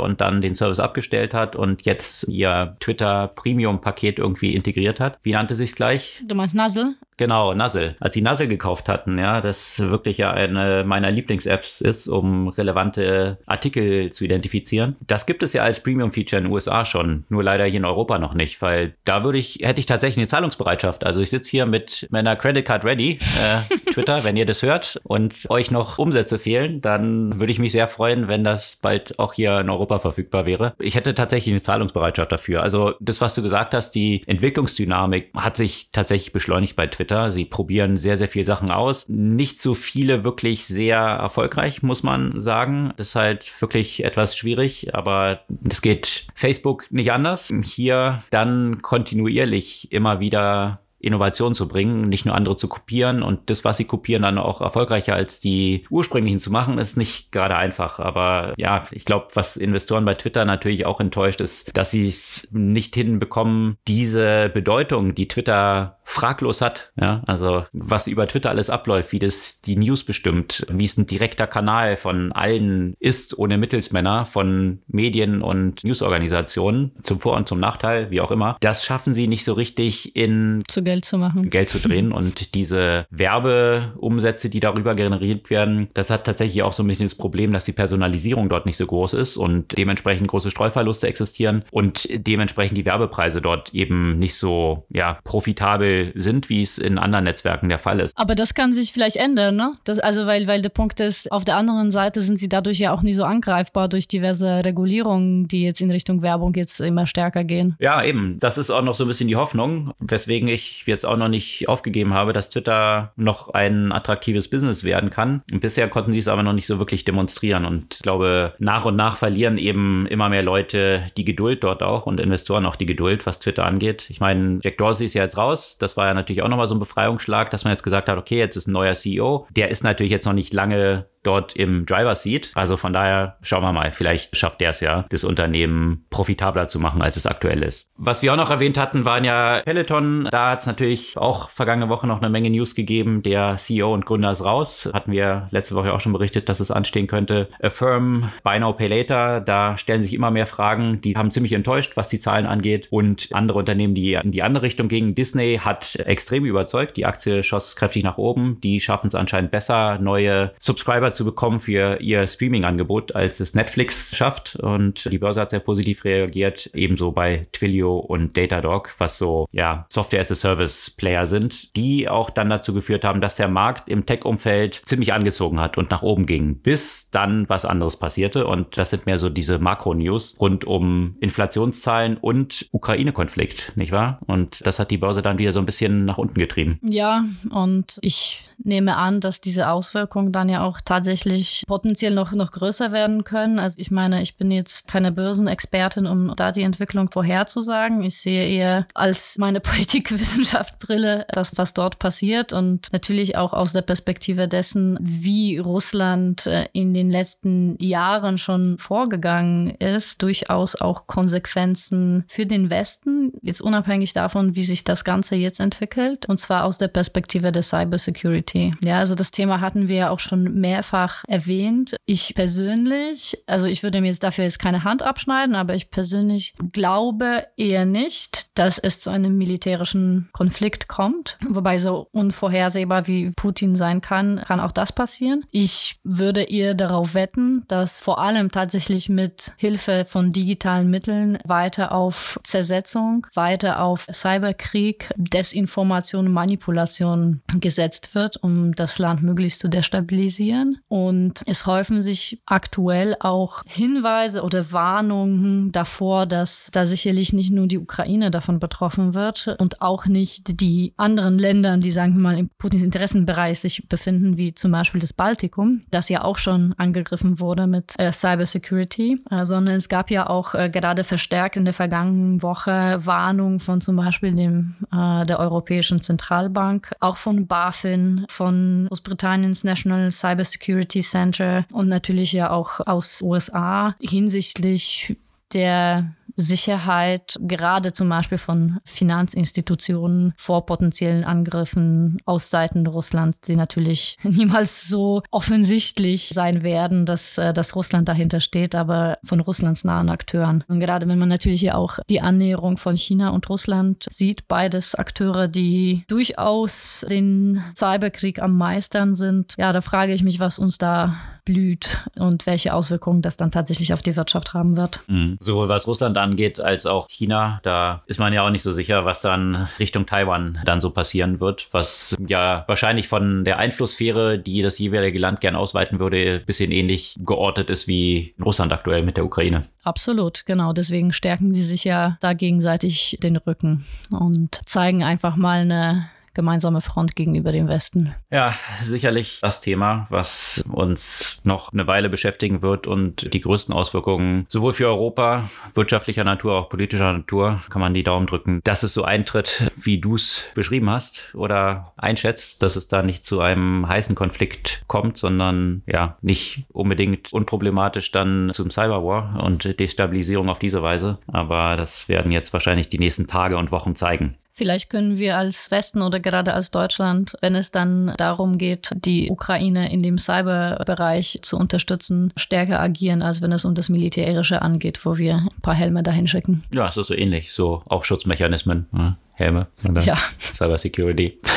[0.00, 4.98] und dann den Service abgeschlossen aufgestellt hat und jetzt ihr Twitter Premium Paket irgendwie integriert
[5.00, 5.18] hat.
[5.22, 6.22] Wie nannte sich gleich?
[6.26, 6.96] Du meinst Nuzzle?
[7.18, 7.96] Genau, Nuzzle.
[7.98, 13.38] Als sie Nuzzle gekauft hatten, ja, das wirklich ja eine meiner Lieblings-Apps ist, um relevante
[13.46, 14.96] Artikel zu identifizieren.
[15.06, 18.18] Das gibt es ja als Premium-Feature in den USA schon, nur leider hier in Europa
[18.18, 21.04] noch nicht, weil da würde ich, hätte ich tatsächlich eine Zahlungsbereitschaft.
[21.04, 25.00] Also ich sitze hier mit meiner Credit Card ready, äh, Twitter, wenn ihr das hört
[25.04, 29.32] und euch noch Umsätze fehlen, dann würde ich mich sehr freuen, wenn das bald auch
[29.32, 30.74] hier in Europa verfügbar wäre.
[30.78, 32.62] Ich hätte tatsächlich eine Zahlungsbereitschaft dafür.
[32.62, 37.05] Also das, was du gesagt hast, die Entwicklungsdynamik hat sich tatsächlich beschleunigt bei Twitter.
[37.06, 37.30] Twitter.
[37.30, 39.08] Sie probieren sehr, sehr viele Sachen aus.
[39.08, 42.92] Nicht so viele wirklich sehr erfolgreich, muss man sagen.
[42.96, 47.52] Das ist halt wirklich etwas schwierig, aber es geht Facebook nicht anders.
[47.62, 53.22] Hier dann kontinuierlich immer wieder Innovation zu bringen, nicht nur andere zu kopieren.
[53.22, 57.32] Und das, was sie kopieren, dann auch erfolgreicher als die ursprünglichen zu machen, ist nicht
[57.32, 57.98] gerade einfach.
[58.00, 62.48] Aber ja, ich glaube, was Investoren bei Twitter natürlich auch enttäuscht ist, dass sie es
[62.52, 69.10] nicht hinbekommen, diese Bedeutung, die Twitter fraglos hat, ja, also was über Twitter alles abläuft,
[69.10, 74.24] wie das die News bestimmt, wie es ein direkter Kanal von allen ist, ohne Mittelsmänner,
[74.24, 79.26] von Medien und Newsorganisationen, zum Vor- und zum Nachteil, wie auch immer, das schaffen sie
[79.26, 81.50] nicht so richtig in zu Geld zu machen.
[81.50, 82.12] Geld zu drehen.
[82.16, 87.14] Und diese Werbeumsätze, die darüber generiert werden, das hat tatsächlich auch so ein bisschen das
[87.14, 92.08] Problem, dass die Personalisierung dort nicht so groß ist und dementsprechend große Streuverluste existieren und
[92.10, 97.68] dementsprechend die Werbepreise dort eben nicht so ja, profitabel sind, wie es in anderen Netzwerken
[97.68, 98.16] der Fall ist.
[98.16, 99.72] Aber das kann sich vielleicht ändern, ne?
[99.84, 102.94] Das, also weil, weil der Punkt ist, auf der anderen Seite sind sie dadurch ja
[102.94, 107.44] auch nie so angreifbar durch diverse Regulierungen, die jetzt in Richtung Werbung jetzt immer stärker
[107.44, 107.76] gehen.
[107.80, 108.38] Ja, eben.
[108.38, 111.68] Das ist auch noch so ein bisschen die Hoffnung, weswegen ich jetzt auch noch nicht
[111.68, 115.42] aufgegeben habe, dass Twitter noch ein attraktives Business werden kann.
[115.50, 117.64] Und bisher konnten sie es aber noch nicht so wirklich demonstrieren.
[117.64, 122.06] Und ich glaube, nach und nach verlieren eben immer mehr Leute die Geduld dort auch
[122.06, 124.10] und Investoren auch die Geduld, was Twitter angeht.
[124.10, 125.78] Ich meine, Jack Dorsey ist ja jetzt raus.
[125.78, 128.38] Das war ja natürlich auch nochmal so ein Befreiungsschlag, dass man jetzt gesagt hat, okay,
[128.38, 129.46] jetzt ist ein neuer CEO.
[129.50, 132.50] Der ist natürlich jetzt noch nicht lange dort im Driver Seat.
[132.54, 136.78] Also von daher schauen wir mal, vielleicht schafft der es ja, das Unternehmen profitabler zu
[136.78, 137.88] machen, als es aktuell ist.
[137.96, 140.28] Was wir auch noch erwähnt hatten, waren ja Peloton.
[140.30, 143.22] Da hat es natürlich auch vergangene Woche noch eine Menge News gegeben.
[143.22, 144.90] Der CEO und Gründer ist raus.
[144.92, 147.48] Hatten wir letzte Woche auch schon berichtet, dass es anstehen könnte.
[147.60, 151.00] Affirm, Buy Now Pay Later, da stellen sich immer mehr Fragen.
[151.00, 152.88] Die haben ziemlich enttäuscht, was die Zahlen angeht.
[152.90, 155.14] Und andere Unternehmen, die in die andere Richtung gingen.
[155.14, 156.96] Disney hat extrem überzeugt.
[156.96, 158.60] Die Aktie schoss kräftig nach oben.
[158.62, 164.14] Die schaffen es anscheinend besser, neue Subscriber zu bekommen für ihr Streaming-Angebot, als es Netflix
[164.14, 164.56] schafft.
[164.56, 169.86] Und die Börse hat sehr positiv reagiert, ebenso bei Twilio und Datadog, was so ja,
[169.90, 175.60] Software-as-a-Service-Player sind, die auch dann dazu geführt haben, dass der Markt im Tech-Umfeld ziemlich angezogen
[175.60, 178.46] hat und nach oben ging, bis dann was anderes passierte.
[178.46, 184.20] Und das sind mehr so diese Makro-News rund um Inflationszahlen und Ukraine-Konflikt, nicht wahr?
[184.26, 186.78] Und das hat die Börse dann wieder so ein bisschen nach unten getrieben.
[186.82, 192.32] Ja, und ich nehme an, dass diese Auswirkungen dann ja auch tatsächlich tatsächlich potenziell noch,
[192.32, 193.60] noch größer werden können.
[193.60, 198.02] Also ich meine, ich bin jetzt keine Börsenexpertin, um da die Entwicklung vorherzusagen.
[198.02, 203.82] Ich sehe eher als meine Politikwissenschaftbrille das, was dort passiert und natürlich auch aus der
[203.82, 212.24] Perspektive dessen, wie Russland äh, in den letzten Jahren schon vorgegangen ist, durchaus auch Konsequenzen
[212.26, 216.78] für den Westen, jetzt unabhängig davon, wie sich das Ganze jetzt entwickelt, und zwar aus
[216.78, 218.74] der Perspektive der Cybersecurity.
[218.82, 221.96] Ja, also das Thema hatten wir ja auch schon mehrfach mehrfach erwähnt.
[222.06, 226.54] Ich persönlich, also ich würde mir jetzt dafür jetzt keine Hand abschneiden, aber ich persönlich
[226.72, 231.38] glaube eher nicht, dass es zu einem militärischen Konflikt kommt.
[231.48, 235.44] Wobei so unvorhersehbar wie Putin sein kann, kann auch das passieren.
[235.50, 241.92] Ich würde eher darauf wetten, dass vor allem tatsächlich mit Hilfe von digitalen Mitteln weiter
[241.92, 250.75] auf Zersetzung, weiter auf Cyberkrieg, Desinformation, Manipulation gesetzt wird, um das Land möglichst zu destabilisieren.
[250.88, 257.66] Und es häufen sich aktuell auch Hinweise oder Warnungen davor, dass da sicherlich nicht nur
[257.66, 262.38] die Ukraine davon betroffen wird und auch nicht die anderen Länder, die, sagen wir mal,
[262.38, 267.40] im Putins Interessenbereich sich befinden, wie zum Beispiel das Baltikum, das ja auch schon angegriffen
[267.40, 271.74] wurde mit äh, Cybersecurity, äh, sondern es gab ja auch äh, gerade verstärkt in der
[271.74, 278.86] vergangenen Woche Warnungen von zum Beispiel dem, äh, der Europäischen Zentralbank, auch von BaFin, von
[278.88, 285.16] Großbritanniens National Cybersecurity Security Center und natürlich ja auch aus USA hinsichtlich
[285.52, 294.18] der Sicherheit, gerade zum Beispiel von Finanzinstitutionen vor potenziellen Angriffen aus Seiten Russlands, die natürlich
[294.22, 300.08] niemals so offensichtlich sein werden, dass, äh, dass Russland dahinter steht, aber von Russlands nahen
[300.08, 300.64] Akteuren.
[300.68, 304.94] Und gerade wenn man natürlich ja auch die Annäherung von China und Russland sieht, beides
[304.94, 310.78] Akteure, die durchaus den Cyberkrieg am Meistern sind, ja, da frage ich mich, was uns
[310.78, 311.16] da
[311.46, 315.00] blüht und welche Auswirkungen das dann tatsächlich auf die Wirtschaft haben wird.
[315.06, 315.38] Mhm.
[315.40, 319.06] Sowohl was Russland angeht als auch China, da ist man ja auch nicht so sicher,
[319.06, 324.60] was dann Richtung Taiwan dann so passieren wird, was ja wahrscheinlich von der Einflusssphäre, die
[324.60, 329.02] das jeweilige Land gern ausweiten würde, ein bisschen ähnlich geortet ist wie in Russland aktuell
[329.02, 329.64] mit der Ukraine.
[329.84, 330.72] Absolut, genau.
[330.72, 336.80] Deswegen stärken sie sich ja da gegenseitig den Rücken und zeigen einfach mal eine gemeinsame
[336.80, 338.14] Front gegenüber dem Westen.
[338.30, 344.46] Ja, sicherlich das Thema, was uns noch eine Weile beschäftigen wird und die größten Auswirkungen
[344.48, 348.94] sowohl für Europa, wirtschaftlicher Natur, auch politischer Natur, kann man die Daumen drücken, dass es
[348.94, 353.88] so eintritt, wie du es beschrieben hast oder einschätzt, dass es da nicht zu einem
[353.88, 360.82] heißen Konflikt kommt, sondern ja, nicht unbedingt unproblematisch dann zum Cyberwar und Destabilisierung auf diese
[360.82, 361.18] Weise.
[361.26, 364.36] Aber das werden jetzt wahrscheinlich die nächsten Tage und Wochen zeigen.
[364.58, 369.30] Vielleicht können wir als Westen oder gerade als Deutschland, wenn es dann darum geht, die
[369.30, 375.04] Ukraine in dem Cyberbereich zu unterstützen, stärker agieren, als wenn es um das Militärische angeht,
[375.04, 376.64] wo wir ein paar Helme dahin schicken.
[376.72, 377.52] Ja, es ist so ähnlich.
[377.52, 379.18] So auch Schutzmechanismen, ne?
[379.34, 379.66] Helme,
[380.02, 380.16] ja.
[380.38, 381.38] Cybersecurity.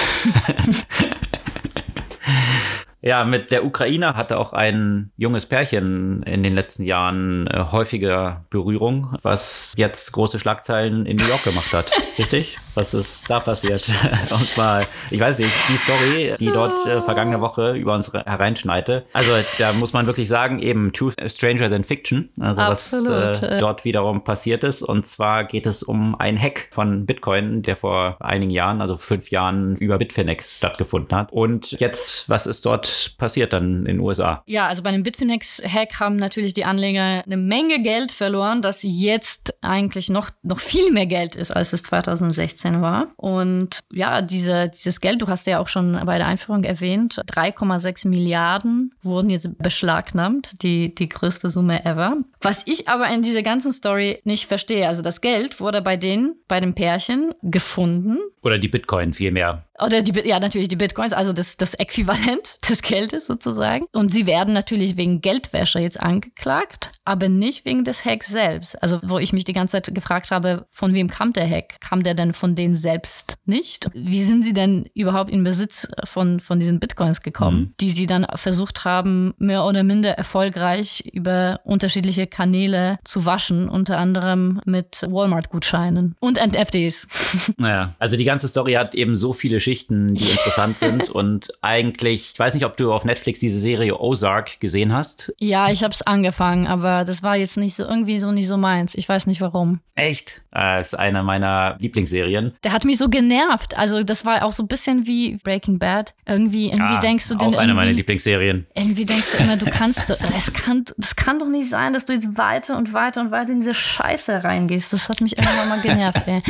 [3.01, 8.45] Ja, mit der Ukraine hatte auch ein junges Pärchen in den letzten Jahren äh, häufiger
[8.49, 11.91] Berührung, was jetzt große Schlagzeilen in New York gemacht hat.
[12.17, 12.57] Richtig?
[12.75, 13.89] Was ist da passiert?
[14.29, 19.05] uns mal, ich weiß nicht, die Story, die dort äh, vergangene Woche über uns hereinschneite.
[19.13, 22.29] Also da muss man wirklich sagen, eben Truth Stranger Than Fiction.
[22.39, 23.09] Also Absolut.
[23.09, 24.81] was äh, dort wiederum passiert ist.
[24.83, 29.31] Und zwar geht es um ein Hack von Bitcoin, der vor einigen Jahren, also fünf
[29.31, 31.31] Jahren, über Bitfinex stattgefunden hat.
[31.31, 34.43] Und jetzt, was ist dort passiert dann in den USA?
[34.45, 39.55] Ja, also bei dem Bitfinex-Hack haben natürlich die Anleger eine Menge Geld verloren, das jetzt
[39.61, 43.07] eigentlich noch, noch viel mehr Geld ist, als es 2016 war.
[43.17, 48.07] Und ja, diese, dieses Geld, du hast ja auch schon bei der Einführung erwähnt, 3,6
[48.07, 52.17] Milliarden wurden jetzt beschlagnahmt, die, die größte Summe ever.
[52.41, 56.35] Was ich aber in dieser ganzen Story nicht verstehe, also das Geld wurde bei denen,
[56.47, 58.17] bei dem Pärchen gefunden.
[58.41, 59.65] Oder die Bitcoin vielmehr.
[59.83, 63.85] Oder die, ja, natürlich die Bitcoins, also das, das Äquivalent des Geldes sozusagen.
[63.93, 68.81] Und sie werden natürlich wegen Geldwäsche jetzt angeklagt, aber nicht wegen des Hacks selbst.
[68.81, 71.79] Also, wo ich mich die ganze Zeit gefragt habe, von wem kam der Hack?
[71.81, 73.89] Kam der denn von denen selbst nicht?
[73.93, 77.73] Wie sind sie denn überhaupt in Besitz von, von diesen Bitcoins gekommen, mhm.
[77.79, 83.97] die sie dann versucht haben, mehr oder minder erfolgreich über unterschiedliche Kanäle zu waschen, unter
[83.97, 87.07] anderem mit Walmart-Gutscheinen und NFTs.
[87.57, 91.09] Naja, also die ganze Story hat eben so viele Geschichten, die interessant sind.
[91.09, 95.31] Und eigentlich, ich weiß nicht, ob du auf Netflix diese Serie Ozark gesehen hast.
[95.37, 98.57] Ja, ich habe es angefangen, aber das war jetzt nicht so irgendwie so nicht so
[98.57, 98.95] meins.
[98.95, 99.79] Ich weiß nicht warum.
[99.93, 100.41] Echt?
[100.51, 102.53] Das ist eine meiner Lieblingsserien.
[102.63, 103.77] Der hat mich so genervt.
[103.77, 106.15] Also das war auch so ein bisschen wie Breaking Bad.
[106.25, 108.65] Irgendwie, irgendwie ah, denkst du auch eine meiner Lieblingsserien.
[108.73, 112.13] Irgendwie denkst du immer, du kannst, es kann, das kann doch nicht sein, dass du
[112.13, 114.91] jetzt weiter und weiter und weiter in diese Scheiße reingehst.
[114.91, 116.27] Das hat mich irgendwann mal genervt.
[116.27, 116.41] Ey.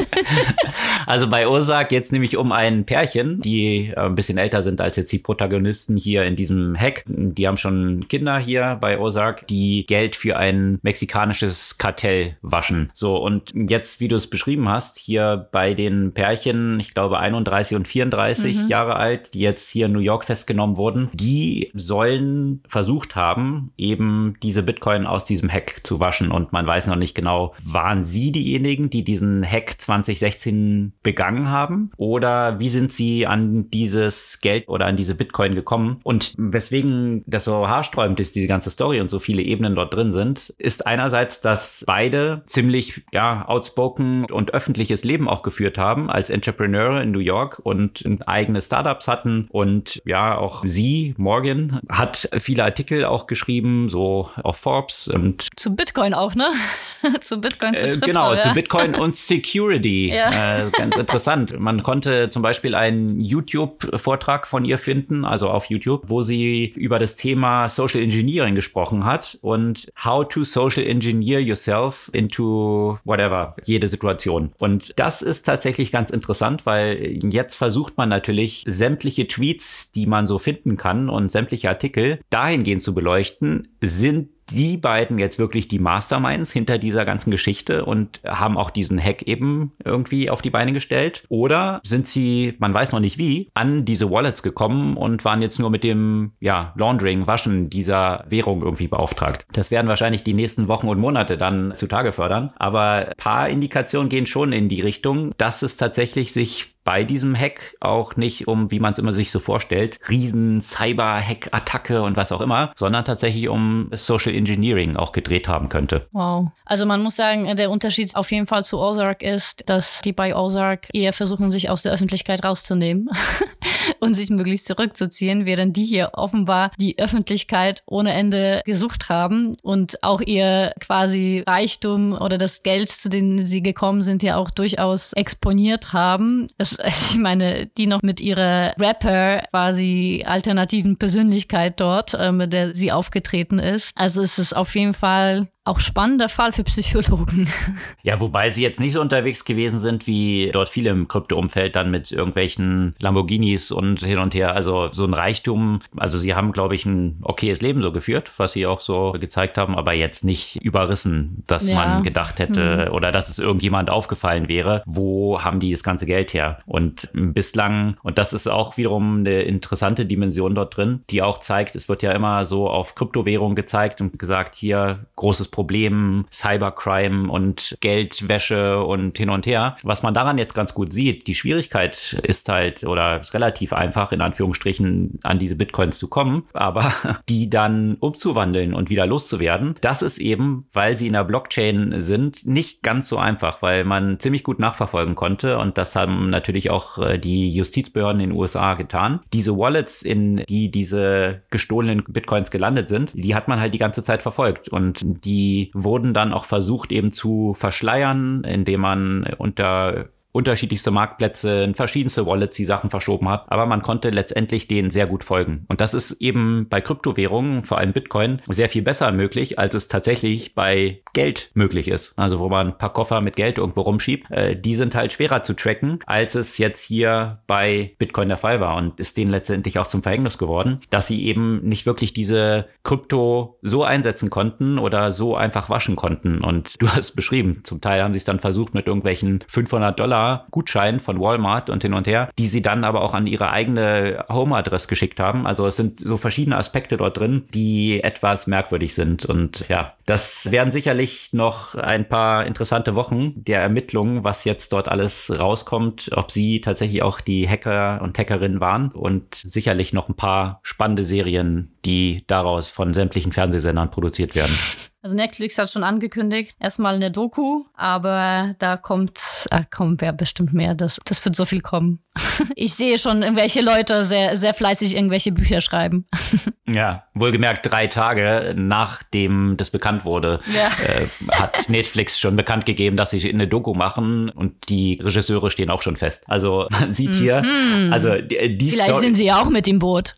[1.06, 4.80] also bei Ozark geht es nämlich um ein Pärchen, die äh, ein bisschen älter sind
[4.80, 7.02] als jetzt die Protagonisten hier in diesem Hack.
[7.06, 12.92] Die haben schon Kinder hier bei Ozark, die Geld für ein mexikanisches Kartell waschen.
[12.94, 17.76] So, und jetzt, wie du es beschrieben hast, hier bei den Pärchen, ich glaube 31
[17.76, 18.68] und 34 mhm.
[18.68, 24.36] Jahre alt, die jetzt hier in New York festgenommen wurden, die sollen versucht haben, eben
[24.44, 26.30] diese Bitcoin aus diesem Hack zu waschen.
[26.30, 31.90] Und man weiß noch nicht genau, waren sie diejenigen, die diesen Hack 2016 begangen haben?
[31.96, 36.00] Oder wie sind sie an dieses Geld oder an diese Bitcoin gekommen?
[36.02, 40.12] Und weswegen das so haarsträubend ist, diese ganze Story und so viele Ebenen dort drin
[40.12, 46.30] sind, ist einerseits, dass beide ziemlich, ja, outspoken und öffentliches Leben auch geführt haben als
[46.30, 49.48] Entrepreneure in New York und eigene Startups hatten.
[49.50, 55.48] Und ja, auch sie, Morgan, hat viele Artikel auch geschrieben, so auf Forbes und.
[55.56, 56.48] Zu Bitcoin auch, ne?
[57.20, 58.40] zu Bitcoin, zu äh, Krypto, Genau, ja.
[58.40, 59.16] zu Bitcoin und
[59.52, 60.12] Security.
[60.14, 60.66] ja.
[60.66, 61.58] äh, ganz interessant.
[61.58, 66.98] Man konnte zum Beispiel einen YouTube-Vortrag von ihr finden, also auf YouTube, wo sie über
[66.98, 73.86] das Thema Social Engineering gesprochen hat und how to social engineer yourself into whatever, jede
[73.86, 74.50] Situation.
[74.58, 80.26] Und das ist tatsächlich ganz interessant, weil jetzt versucht man natürlich sämtliche Tweets, die man
[80.26, 85.78] so finden kann und sämtliche Artikel dahingehend zu beleuchten, sind die beiden jetzt wirklich die
[85.78, 90.72] Masterminds hinter dieser ganzen Geschichte und haben auch diesen Hack eben irgendwie auf die Beine
[90.72, 91.24] gestellt?
[91.28, 95.58] Oder sind sie, man weiß noch nicht wie, an diese Wallets gekommen und waren jetzt
[95.58, 99.46] nur mit dem, ja, Laundering, Waschen dieser Währung irgendwie beauftragt?
[99.52, 102.52] Das werden wahrscheinlich die nächsten Wochen und Monate dann zutage fördern.
[102.56, 107.36] Aber ein paar Indikationen gehen schon in die Richtung, dass es tatsächlich sich bei diesem
[107.36, 112.32] Hack auch nicht um, wie man es immer sich so vorstellt, riesen Cyber-Hack-Attacke und was
[112.32, 116.06] auch immer, sondern tatsächlich um Social Engineering auch gedreht haben könnte.
[116.12, 116.48] Wow.
[116.64, 120.34] Also man muss sagen, der Unterschied auf jeden Fall zu Ozark ist, dass die bei
[120.34, 123.10] Ozark eher versuchen, sich aus der Öffentlichkeit rauszunehmen
[124.00, 130.02] und sich möglichst zurückzuziehen, während die hier offenbar die Öffentlichkeit ohne Ende gesucht haben und
[130.02, 135.12] auch ihr quasi Reichtum oder das Geld, zu dem sie gekommen sind, ja auch durchaus
[135.12, 136.48] exponiert haben.
[137.12, 142.92] Ich meine, die noch mit ihrer Rapper quasi alternativen Persönlichkeit dort, äh, mit der sie
[142.92, 143.92] aufgetreten ist.
[143.96, 147.48] Also es ist auf jeden Fall auch spannender Fall für Psychologen.
[148.04, 151.90] Ja, wobei sie jetzt nicht so unterwegs gewesen sind, wie dort viele im Krypto-Umfeld dann
[151.90, 154.54] mit irgendwelchen Lamborghinis und hin und her.
[154.54, 155.80] Also so ein Reichtum.
[155.96, 159.56] Also sie haben, glaube ich, ein okayes Leben so geführt, was sie auch so gezeigt
[159.56, 161.76] haben, aber jetzt nicht überrissen, dass ja.
[161.76, 162.92] man gedacht hätte hm.
[162.92, 164.82] oder dass es irgendjemand aufgefallen wäre.
[164.84, 166.58] Wo haben die das ganze Geld her?
[166.66, 171.76] Und bislang, und das ist auch wiederum eine interessante Dimension dort drin, die auch zeigt,
[171.76, 177.76] es wird ja immer so auf Kryptowährung gezeigt und gesagt, hier großes Problem Cybercrime und
[177.80, 179.76] Geldwäsche und hin und her.
[179.84, 184.10] Was man daran jetzt ganz gut sieht, die Schwierigkeit ist halt oder ist relativ einfach
[184.10, 186.92] in Anführungsstrichen an diese Bitcoins zu kommen, aber
[187.28, 192.44] die dann umzuwandeln und wieder loszuwerden, das ist eben, weil sie in der Blockchain sind,
[192.46, 196.98] nicht ganz so einfach, weil man ziemlich gut nachverfolgen konnte und das haben natürlich auch
[196.98, 199.20] äh, die Justizbehörden in den USA getan.
[199.32, 204.02] Diese Wallets, in die diese gestohlenen Bitcoins gelandet sind, die hat man halt die ganze
[204.02, 205.41] Zeit verfolgt und die
[205.74, 212.64] wurden dann auch versucht eben zu verschleiern, indem man unter unterschiedlichste Marktplätze, verschiedenste Wallets die
[212.64, 215.66] Sachen verschoben hat, aber man konnte letztendlich denen sehr gut folgen.
[215.68, 219.88] Und das ist eben bei Kryptowährungen, vor allem Bitcoin, sehr viel besser möglich, als es
[219.88, 222.18] tatsächlich bei Geld möglich ist.
[222.18, 225.42] Also wo man ein paar Koffer mit Geld irgendwo rumschiebt, äh, die sind halt schwerer
[225.42, 229.78] zu tracken, als es jetzt hier bei Bitcoin der Fall war und ist denen letztendlich
[229.78, 235.12] auch zum Verhängnis geworden, dass sie eben nicht wirklich diese Krypto so einsetzen konnten oder
[235.12, 236.42] so einfach waschen konnten.
[236.42, 240.21] Und du hast beschrieben, zum Teil haben sie es dann versucht mit irgendwelchen 500 Dollar
[240.50, 244.24] Gutschein von Walmart und hin und her, die sie dann aber auch an ihre eigene
[244.28, 245.46] Home-Adresse geschickt haben.
[245.46, 249.24] Also es sind so verschiedene Aspekte dort drin, die etwas merkwürdig sind.
[249.24, 254.88] Und ja, das werden sicherlich noch ein paar interessante Wochen der Ermittlungen, was jetzt dort
[254.88, 260.16] alles rauskommt, ob sie tatsächlich auch die Hacker und Hackerinnen waren und sicherlich noch ein
[260.16, 264.52] paar spannende Serien, die daraus von sämtlichen Fernsehsendern produziert werden.
[265.04, 269.18] Also Netflix hat schon angekündigt, erstmal eine Doku, aber da kommt,
[269.50, 270.76] äh, kommt ja bestimmt mehr.
[270.76, 271.98] Das, das wird so viel kommen.
[272.54, 276.06] ich sehe schon, welche Leute sehr, sehr fleißig irgendwelche Bücher schreiben.
[276.68, 280.68] ja, wohlgemerkt drei Tage nachdem das bekannt wurde, ja.
[280.68, 285.70] äh, hat Netflix schon bekannt gegeben, dass sie eine Doku machen und die Regisseure stehen
[285.70, 286.22] auch schon fest.
[286.28, 287.92] Also man sieht hier, mhm.
[287.92, 290.14] also die, die Vielleicht Story, sind sie auch mit dem Boot.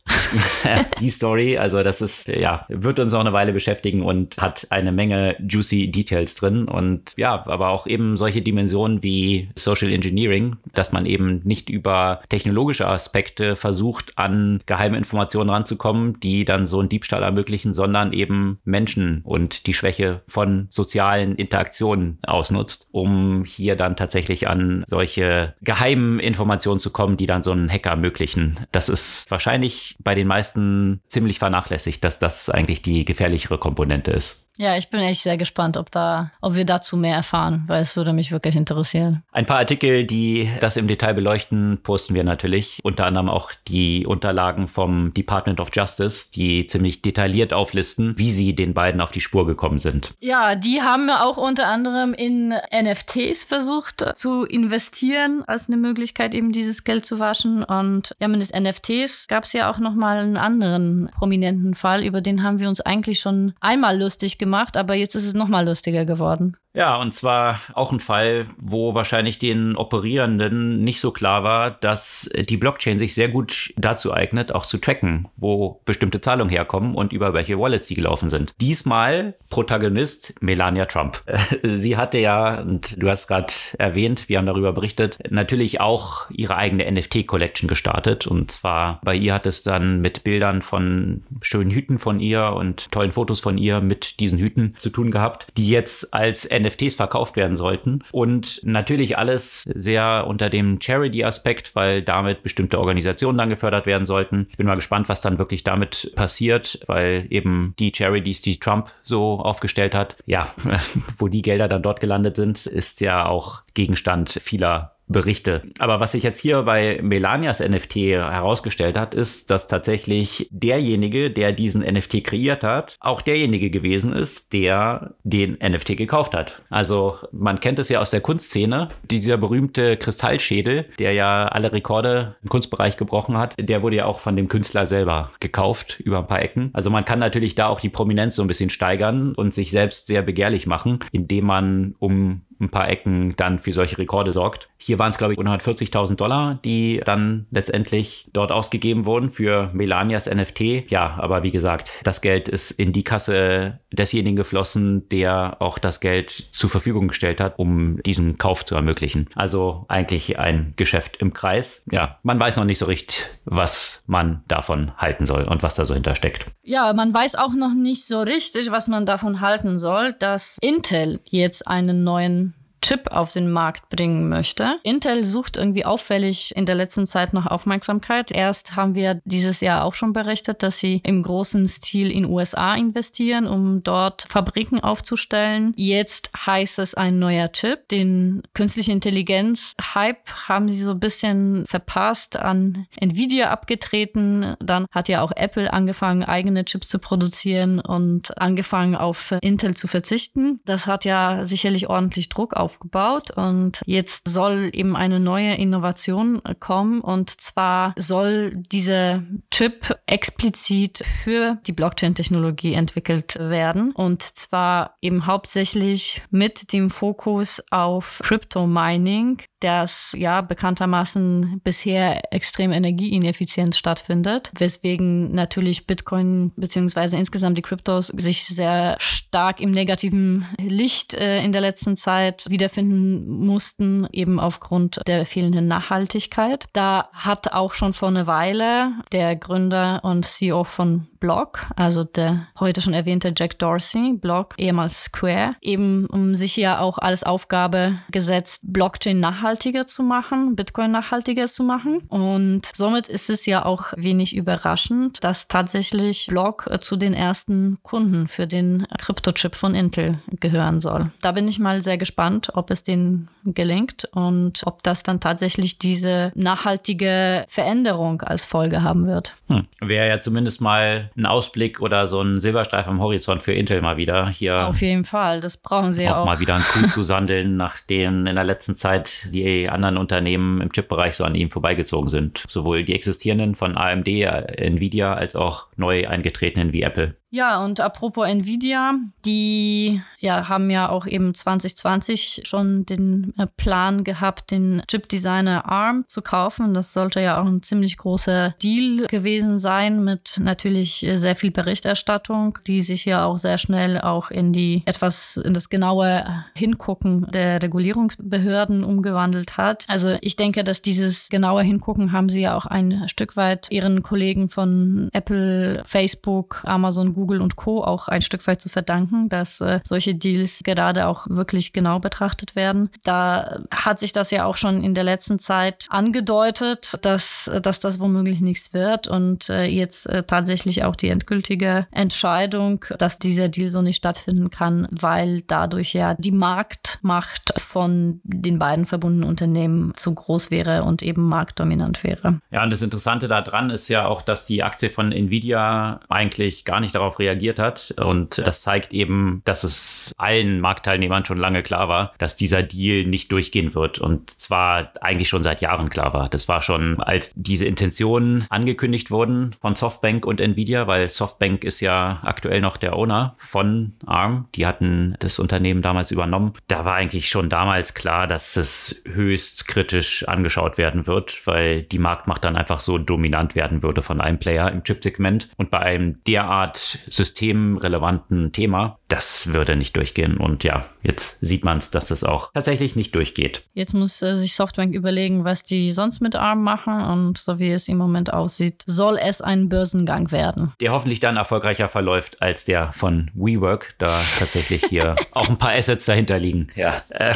[1.00, 4.92] die Story, also das ist, ja, wird uns auch eine Weile beschäftigen und hat eine
[4.92, 10.92] Menge juicy Details drin und ja, aber auch eben solche Dimensionen wie Social Engineering, dass
[10.92, 16.88] man eben nicht über technologische Aspekte versucht, an geheime Informationen ranzukommen, die dann so einen
[16.88, 23.96] Diebstahl ermöglichen, sondern eben Menschen und die Schwäche von sozialen Interaktionen ausnutzt, um hier dann
[23.96, 28.58] tatsächlich an solche geheimen Informationen zu kommen, die dann so einen Hacker ermöglichen.
[28.72, 34.44] Das ist wahrscheinlich bei den meisten ziemlich vernachlässigt, dass das eigentlich die gefährlichere Komponente ist.
[34.56, 37.96] Ja, ich bin echt sehr gespannt, ob da, ob wir dazu mehr erfahren, weil es
[37.96, 39.24] würde mich wirklich interessieren.
[39.32, 42.78] Ein paar Artikel, die das im Detail beleuchten, posten wir natürlich.
[42.84, 48.54] Unter anderem auch die Unterlagen vom Department of Justice, die ziemlich detailliert auflisten, wie sie
[48.54, 50.14] den beiden auf die Spur gekommen sind.
[50.20, 56.52] Ja, die haben auch unter anderem in NFTs versucht zu investieren, als eine Möglichkeit, eben
[56.52, 57.64] dieses Geld zu waschen.
[57.64, 62.20] Und ja, mit den NFTs gab es ja auch nochmal einen anderen prominenten Fall, über
[62.20, 65.48] den haben wir uns eigentlich schon einmal lustig gemacht gemacht, aber jetzt ist es noch
[65.48, 66.56] mal lustiger geworden.
[66.76, 72.28] Ja, und zwar auch ein Fall, wo wahrscheinlich den Operierenden nicht so klar war, dass
[72.48, 77.12] die Blockchain sich sehr gut dazu eignet, auch zu tracken, wo bestimmte Zahlungen herkommen und
[77.12, 78.54] über welche Wallets sie gelaufen sind.
[78.60, 81.22] Diesmal Protagonist Melania Trump.
[81.62, 86.56] Sie hatte ja, und du hast gerade erwähnt, wir haben darüber berichtet, natürlich auch ihre
[86.56, 88.26] eigene NFT-Collection gestartet.
[88.26, 92.90] Und zwar bei ihr hat es dann mit Bildern von schönen Hüten von ihr und
[92.90, 96.94] tollen Fotos von ihr mit diesen Hüten zu tun gehabt, die jetzt als NFT NFTs
[96.94, 98.02] verkauft werden sollten.
[98.12, 104.46] Und natürlich alles sehr unter dem Charity-Aspekt, weil damit bestimmte Organisationen dann gefördert werden sollten.
[104.50, 108.90] Ich bin mal gespannt, was dann wirklich damit passiert, weil eben die Charities, die Trump
[109.02, 110.48] so aufgestellt hat, ja,
[111.18, 115.62] wo die Gelder dann dort gelandet sind, ist ja auch Gegenstand vieler Berichte.
[115.78, 121.52] Aber was sich jetzt hier bei Melanias NFT herausgestellt hat, ist, dass tatsächlich derjenige, der
[121.52, 126.62] diesen NFT kreiert hat, auch derjenige gewesen ist, der den NFT gekauft hat.
[126.70, 132.36] Also man kennt es ja aus der Kunstszene, dieser berühmte Kristallschädel, der ja alle Rekorde
[132.42, 136.26] im Kunstbereich gebrochen hat, der wurde ja auch von dem Künstler selber gekauft über ein
[136.26, 136.70] paar Ecken.
[136.72, 140.06] Also man kann natürlich da auch die Prominenz so ein bisschen steigern und sich selbst
[140.06, 144.68] sehr begehrlich machen, indem man um ein paar Ecken dann für solche Rekorde sorgt.
[144.76, 150.26] Hier waren es, glaube ich, 140.000 Dollar, die dann letztendlich dort ausgegeben wurden für Melanias
[150.26, 150.90] NFT.
[150.90, 156.00] Ja, aber wie gesagt, das Geld ist in die Kasse desjenigen geflossen, der auch das
[156.00, 159.28] Geld zur Verfügung gestellt hat, um diesen Kauf zu ermöglichen.
[159.34, 161.84] Also eigentlich ein Geschäft im Kreis.
[161.90, 165.84] Ja, man weiß noch nicht so richtig, was man davon halten soll und was da
[165.84, 166.46] so hintersteckt.
[166.62, 171.20] Ja, man weiß auch noch nicht so richtig, was man davon halten soll, dass Intel
[171.24, 172.53] jetzt einen neuen
[172.84, 174.78] Chip auf den Markt bringen möchte.
[174.82, 178.30] Intel sucht irgendwie auffällig in der letzten Zeit nach Aufmerksamkeit.
[178.30, 182.74] Erst haben wir dieses Jahr auch schon berichtet, dass sie im großen Stil in USA
[182.74, 185.72] investieren, um dort Fabriken aufzustellen.
[185.76, 187.88] Jetzt heißt es ein neuer Chip.
[187.88, 194.56] Den künstliche Intelligenz Hype haben sie so ein bisschen verpasst, an Nvidia abgetreten.
[194.58, 199.88] Dann hat ja auch Apple angefangen, eigene Chips zu produzieren und angefangen auf Intel zu
[199.88, 200.60] verzichten.
[200.66, 207.00] Das hat ja sicherlich ordentlich Druck aufgebaut und jetzt soll eben eine neue Innovation kommen
[207.00, 216.22] und zwar soll dieser Chip explizit für die Blockchain-Technologie entwickelt werden und zwar eben hauptsächlich
[216.30, 226.52] mit dem Fokus auf Crypto-Mining, das ja bekanntermaßen bisher extrem energieineffizient stattfindet, weswegen natürlich Bitcoin
[226.56, 232.46] beziehungsweise insgesamt die Kryptos sich sehr stark im negativen Licht äh, in der letzten Zeit
[232.64, 236.64] wiederfinden mussten, eben aufgrund der fehlenden Nachhaltigkeit.
[236.72, 242.48] Da hat auch schon vor einer Weile der Gründer und CEO von Block, also der
[242.60, 247.98] heute schon erwähnte Jack Dorsey, Block, ehemals Square, eben um sich ja auch als Aufgabe
[248.10, 252.00] gesetzt, Blockchain nachhaltiger zu machen, Bitcoin nachhaltiger zu machen.
[252.08, 257.78] Und somit ist es ja auch wenig überraschend, dass tatsächlich Block äh, zu den ersten
[257.82, 261.10] Kunden für den Kryptochip von Intel gehören soll.
[261.22, 265.78] Da bin ich mal sehr gespannt, ob es denen gelingt und ob das dann tatsächlich
[265.78, 269.34] diese nachhaltige Veränderung als Folge haben wird.
[269.48, 269.66] Hm.
[269.80, 273.96] Wäre ja zumindest mal ein Ausblick oder so ein Silberstreif am Horizont für Intel mal
[273.96, 274.66] wieder hier.
[274.66, 276.18] Auf jeden Fall, das brauchen sie auch.
[276.18, 280.60] Auch mal wieder ein Kuh zu sandeln, nachdem in der letzten Zeit die anderen Unternehmen
[280.60, 282.44] im Chip-Bereich so an ihm vorbeigezogen sind.
[282.48, 287.16] Sowohl die existierenden von AMD, Nvidia als auch neu eingetretenen wie Apple.
[287.34, 294.04] Ja, und apropos Nvidia, die ja, haben ja auch eben 2020 schon den äh, Plan
[294.04, 296.74] gehabt, den Chip-Designer ARM zu kaufen.
[296.74, 301.50] Das sollte ja auch ein ziemlich großer Deal gewesen sein mit natürlich äh, sehr viel
[301.50, 306.24] Berichterstattung, die sich ja auch sehr schnell auch in die etwas in das genaue
[306.54, 309.86] Hingucken der Regulierungsbehörden umgewandelt hat.
[309.88, 314.04] Also ich denke, dass dieses genaue Hingucken haben sie ja auch ein Stück weit ihren
[314.04, 317.82] Kollegen von Apple, Facebook, Amazon, Google Google und Co.
[317.82, 322.54] auch ein Stück weit zu verdanken, dass äh, solche Deals gerade auch wirklich genau betrachtet
[322.54, 322.90] werden.
[323.02, 327.98] Da hat sich das ja auch schon in der letzten Zeit angedeutet, dass, dass das
[327.98, 333.70] womöglich nichts wird und äh, jetzt äh, tatsächlich auch die endgültige Entscheidung, dass dieser Deal
[333.70, 340.14] so nicht stattfinden kann, weil dadurch ja die Marktmacht von den beiden verbundenen Unternehmen zu
[340.14, 342.40] groß wäre und eben marktdominant wäre.
[342.50, 346.80] Ja, und das Interessante daran ist ja auch, dass die Aktie von Nvidia eigentlich gar
[346.80, 347.94] nicht darauf darauf reagiert hat.
[347.96, 353.06] Und das zeigt eben, dass es allen Marktteilnehmern schon lange klar war, dass dieser Deal
[353.06, 353.98] nicht durchgehen wird.
[353.98, 356.28] Und zwar eigentlich schon seit Jahren klar war.
[356.28, 361.80] Das war schon, als diese Intentionen angekündigt wurden von Softbank und Nvidia, weil Softbank ist
[361.80, 364.48] ja aktuell noch der Owner von ARM.
[364.54, 366.54] Die hatten das Unternehmen damals übernommen.
[366.68, 371.98] Da war eigentlich schon damals klar, dass es höchst kritisch angeschaut werden wird, weil die
[371.98, 375.48] Marktmacht dann einfach so dominant werden würde von einem Player im Chipsegment.
[375.56, 380.36] Und bei einem derart systemrelevanten Thema, das würde nicht durchgehen.
[380.36, 383.62] Und ja, jetzt sieht man es, dass das auch tatsächlich nicht durchgeht.
[383.74, 386.94] Jetzt muss äh, sich Softbank überlegen, was die sonst mit ARM machen.
[387.04, 390.72] Und so wie es im Moment aussieht, soll es ein Börsengang werden.
[390.80, 395.74] Der hoffentlich dann erfolgreicher verläuft als der von WeWork, da tatsächlich hier auch ein paar
[395.74, 396.68] Assets dahinter liegen.
[396.74, 397.02] Ja.
[397.10, 397.34] Äh,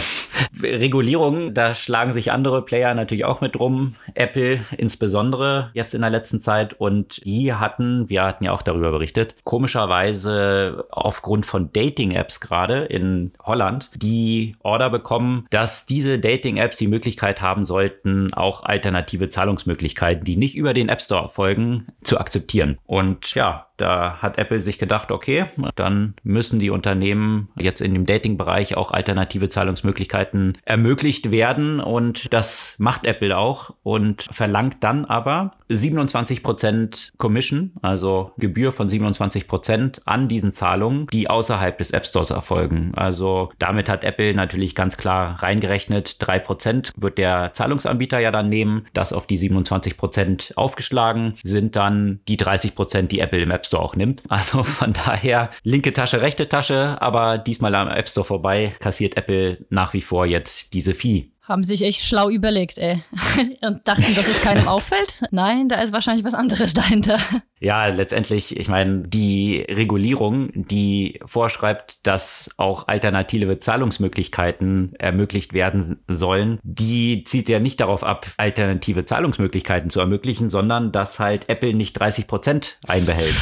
[0.63, 3.95] Regulierung, da schlagen sich andere Player natürlich auch mit rum.
[4.15, 6.75] Apple insbesondere jetzt in der letzten Zeit.
[6.75, 13.33] Und die hatten, wir hatten ja auch darüber berichtet, komischerweise aufgrund von Dating-Apps gerade in
[13.45, 13.58] Holland
[13.95, 20.57] die Order bekommen, dass diese Dating-Apps die Möglichkeit haben sollten, auch alternative Zahlungsmöglichkeiten, die nicht
[20.57, 22.79] über den App Store erfolgen, zu akzeptieren.
[22.85, 25.47] Und ja, da hat Apple sich gedacht, okay,
[25.77, 31.81] dann müssen die Unternehmen jetzt in dem Dating-Bereich auch alternative Zahlungsmöglichkeiten ermöglicht werden.
[31.81, 40.01] Und das macht Apple auch und verlangt dann aber 27% Commission, also Gebühr von 27%
[40.07, 42.93] an diesen Zahlungen, die außerhalb des App Stores erfolgen.
[42.97, 48.87] Also damit hat Apple natürlich ganz klar reingerechnet, 3% wird der Zahlungsanbieter ja dann nehmen.
[48.93, 53.97] Das auf die 27% aufgeschlagen sind dann die 30%, die Apple im App Store auch
[53.97, 54.23] nimmt.
[54.39, 59.67] Also von daher linke Tasche, rechte Tasche, aber diesmal am App Store vorbei kassiert Apple
[59.69, 63.03] nach wie vor jetzt diese Fee haben sich echt schlau überlegt, ey.
[63.67, 65.23] Und dachten, dass es keinem auffällt.
[65.31, 67.19] Nein, da ist wahrscheinlich was anderes dahinter.
[67.61, 76.61] Ja, letztendlich, ich meine, die Regulierung, die vorschreibt, dass auch alternative Zahlungsmöglichkeiten ermöglicht werden sollen,
[76.63, 81.95] die zieht ja nicht darauf ab, alternative Zahlungsmöglichkeiten zu ermöglichen, sondern dass halt Apple nicht
[81.95, 83.35] 30 Prozent einbehält.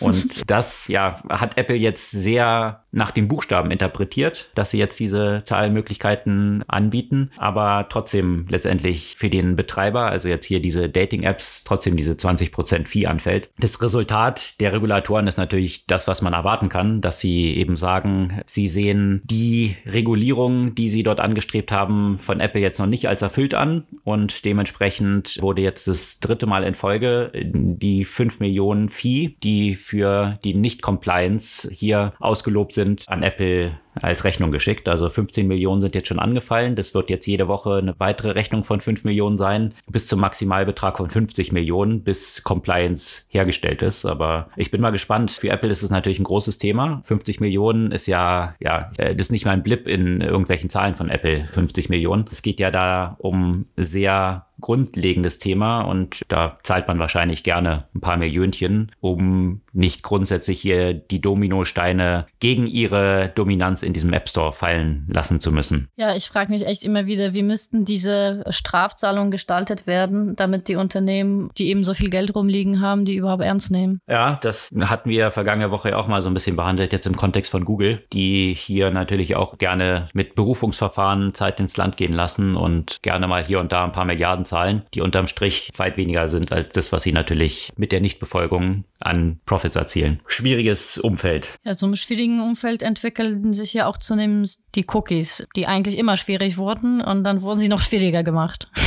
[0.00, 5.42] Und das, ja, hat Apple jetzt sehr nach dem Buchstaben interpretiert, dass sie jetzt diese
[5.44, 12.14] Zahlmöglichkeiten anbieten, aber trotzdem letztendlich für den Betreiber, also jetzt hier diese Dating-Apps, trotzdem diese
[12.14, 13.48] 20 Prozent Fee anfällt.
[13.58, 18.42] Das Resultat der Regulatoren ist natürlich das, was man erwarten kann, dass sie eben sagen,
[18.44, 23.22] sie sehen die Regulierung, die sie dort angestrebt haben, von Apple jetzt noch nicht als
[23.22, 29.36] erfüllt an und dementsprechend wurde jetzt das dritte Mal in Folge die 5 Millionen Fee,
[29.42, 33.72] die für die Nicht-Compliance hier ausgelobt sind, an Apple
[34.02, 34.88] als Rechnung geschickt.
[34.88, 36.76] Also 15 Millionen sind jetzt schon angefallen.
[36.76, 40.96] Das wird jetzt jede Woche eine weitere Rechnung von 5 Millionen sein, bis zum Maximalbetrag
[40.98, 44.04] von 50 Millionen, bis Compliance hergestellt ist.
[44.04, 45.30] Aber ich bin mal gespannt.
[45.30, 47.02] Für Apple ist es natürlich ein großes Thema.
[47.04, 50.94] 50 Millionen ist ja, ja, äh, das ist nicht mal ein Blip in irgendwelchen Zahlen
[50.94, 51.46] von Apple.
[51.52, 52.26] 50 Millionen.
[52.30, 58.00] Es geht ja da um sehr grundlegendes Thema und da zahlt man wahrscheinlich gerne ein
[58.00, 64.52] paar Millionchen, um nicht grundsätzlich hier die Dominosteine gegen ihre Dominanz in diesem App Store
[64.52, 65.88] fallen lassen zu müssen.
[65.96, 70.76] Ja, ich frage mich echt immer wieder, wie müssten diese Strafzahlungen gestaltet werden, damit die
[70.76, 74.00] Unternehmen, die eben so viel Geld rumliegen haben, die überhaupt ernst nehmen?
[74.08, 77.50] Ja, das hatten wir vergangene Woche auch mal so ein bisschen behandelt, jetzt im Kontext
[77.50, 82.98] von Google, die hier natürlich auch gerne mit Berufungsverfahren Zeit ins Land gehen lassen und
[83.02, 86.52] gerne mal hier und da ein paar Milliarden zahlen, die unterm Strich weit weniger sind
[86.52, 90.20] als das, was sie natürlich mit der Nichtbefolgung an Profits erzielen.
[90.26, 91.58] Schwieriges Umfeld.
[91.64, 96.56] Ja, zum schwierigen Umfeld entwickelten sich ja auch zunehmend die Cookies, die eigentlich immer schwierig
[96.58, 98.68] wurden und dann wurden sie noch schwieriger gemacht.